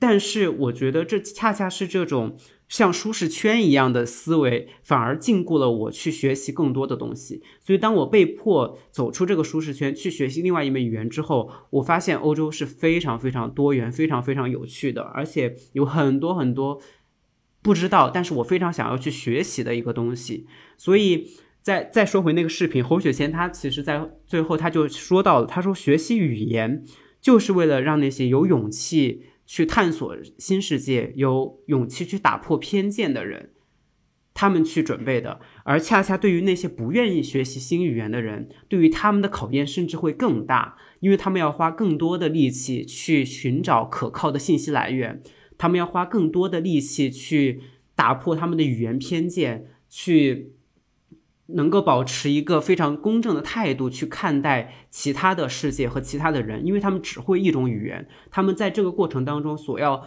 [0.00, 2.36] 但是我觉得这恰恰是这种
[2.68, 7.42] 像舒适圈一样的思维，反而禁锢了我去学习更多的东西。
[7.60, 16.80] 所以当我被迫走出这个舒适圈，去学习另外一门语言之后，我发现欧洲是非常非常多元、非常非常有趣的，而且有很多很多。
[17.68, 20.46] 不知道，但是我非常想要去学习的一个东西。
[20.78, 21.28] 所以
[21.60, 26.82] 再再说回那个视频，侯雪仙她其实在最后她就说到了，她说学习语言
[27.20, 33.50] 就是为了让那些有勇气去探索新世界、有勇气去打破偏见的人。
[34.32, 45.20] 他们去准备的，而恰恰对于那些不愿意学习新语言的人，对于他们的考验甚至会更大，因为他们要花更多的力气去寻找可靠的信息来源，
[45.58, 47.60] 他们要花更多的力气去
[47.94, 50.52] 打破他们的语言偏见，去
[51.46, 60.06] 能够保持一个非常公正的态度去看待其他的世界和其他的人，因为他们只会一种语言，他们在这个过程当中所要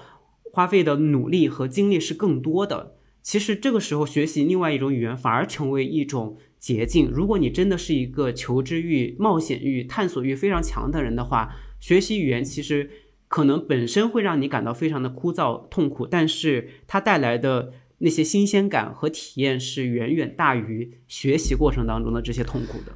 [0.54, 2.96] 花费的努力和精力是更多的。
[3.24, 7.10] 其实这个时候学习另外一种语言反而成为一种捷径。
[7.12, 12.90] 如果你真的是一个求知欲、冒险欲、探索欲非常强的人的话，学习语言其实
[13.32, 22.92] 可能本身会让你感到非常的枯燥痛苦，但是它带来的那些新鲜感和体验是远远大于学习过程当中的这些痛苦的。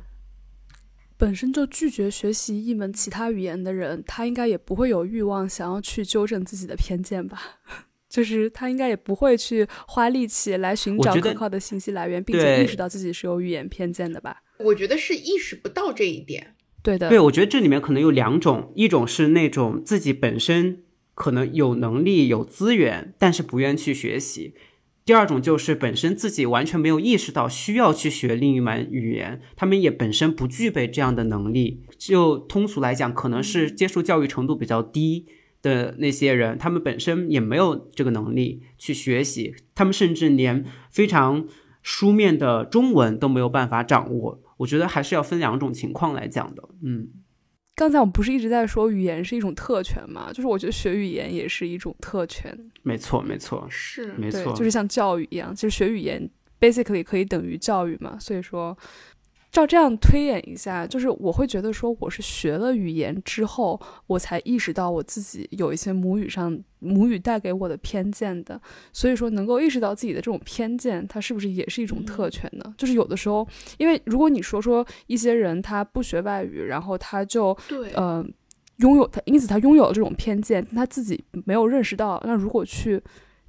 [1.15, 7.41] 本身就拒绝学习一门其他语言的人，他应该也不会有欲望想要去纠正自己的偏见吧。
[8.09, 14.43] 就是他应该也不会去花力气来寻找可靠的信息来源，并且意识到自己是有语言偏见的吧？
[14.59, 16.54] 我觉得是意识不到这一点。
[16.85, 20.83] 对的，对，我觉得这里面可能有两种，一种是那种自己本身
[21.13, 24.53] 可能有能力、有资源，但是不愿去学习；
[25.03, 31.83] 第二种就是本身自己完全没有意识到需要去学另一门语言，他们也本身不具备这样的能力。
[31.97, 35.25] 就通俗来讲，可能是接受教育程度比较低。
[35.61, 41.47] 的那些人，他们本身也没有这个能力去学习，他们甚至连非常
[41.81, 44.43] 书面的中文都没有办法掌握。
[44.57, 46.63] 我觉得还是要分两种情况来讲的。
[46.81, 47.07] 嗯，
[47.75, 50.31] 刚才我们不是一直在说语言是一种特权嘛？
[50.31, 52.57] 就是我觉得学语言也是一种特权。
[52.83, 56.29] 没错，没错，是没错，就是像教育一样，其实学语言
[56.59, 58.17] basically 可以等于教育嘛。
[58.19, 58.77] 所以说。
[59.55, 68.59] 照这样推演一下，就是我会觉得说，我是学了语言之后，我才意识到我自己有一些母语上母语带给我的偏见的。
[68.91, 72.75] 所以说，能够意识到自己的这种偏见，它是不是也是一种特权呢？
[72.77, 73.47] 就是有的时候，
[73.77, 78.21] 因为如果你说说一些人他不学外语，然后他就对呃
[78.79, 82.21] 拥有他，因此他拥有了这种偏见，他自己没有认识到。
[82.25, 83.01] 那如果去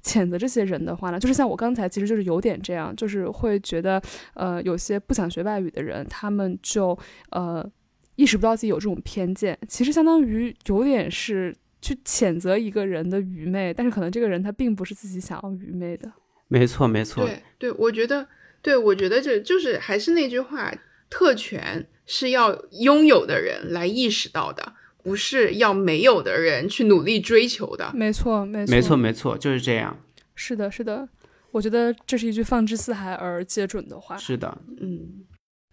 [0.07, 4.01] 谴责这些人的话呢，就是像我刚才，其实就是有点这样，就是会觉得，
[4.33, 6.97] 呃，有些不想学外语的人，他们就
[7.31, 7.69] 呃
[8.15, 16.09] 意识不到自己有这种偏见，其实相当于有点是去谴责一个人的愚昧，但是可能这个人他并不是自己想要愚昧的。
[16.47, 17.25] 没错，没错。
[17.25, 18.25] 对，对，我觉得，
[18.61, 20.73] 对，我觉得这就是还是那句话，
[21.09, 24.73] 特权是要拥有的人来意识到的。
[25.03, 29.97] 不是要没有的人去努力追求的，没错，没错，没错，没错，就是这样。
[30.35, 31.07] 是的，是的，
[31.51, 34.17] 我觉得这是一句放之四海而皆准的话。
[34.17, 35.23] 是的，嗯。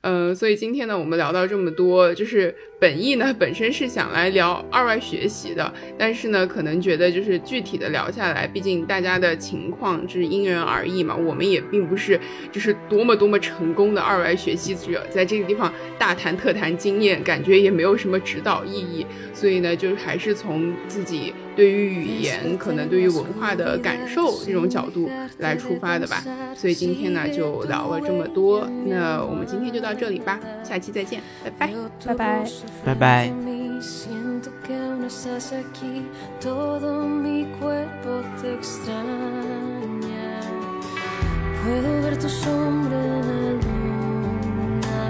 [0.03, 2.55] 呃，所以今天呢，我们聊到这么多，就是
[2.85, 12.21] 本意呢本身是想来聊二外学习的，但是呢，可能觉得就是具体的聊下来，毕竟大家的情况是因人而异嘛，我们也并不是
[12.53, 26.23] 就是多么多么成功的二外学习者，在这个地方大谈特谈经验，感觉也没有什么指导意义，所以呢，就是还是从自己对于语言，可能对于文化的感受这种角度来出发的吧。
[26.55, 29.95] 所以今天呢，就聊了这么多，那我们今天就到。
[29.95, 31.73] 这里吧，下期再见，拜拜，
[32.05, 32.45] 拜拜，
[32.83, 33.33] 拜拜。
[41.65, 45.01] Puedo ver tu sombra en la luna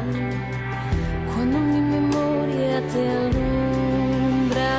[1.35, 4.71] cuando mi memoria te alumbra.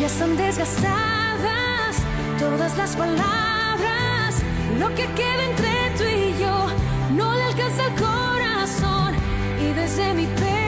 [0.00, 1.96] Ya están desgastadas
[2.38, 4.42] todas las palabras,
[4.78, 6.56] lo que queda entre tú y yo
[7.18, 9.14] no le alcanza el corazón.
[9.74, 10.59] desde mi pecho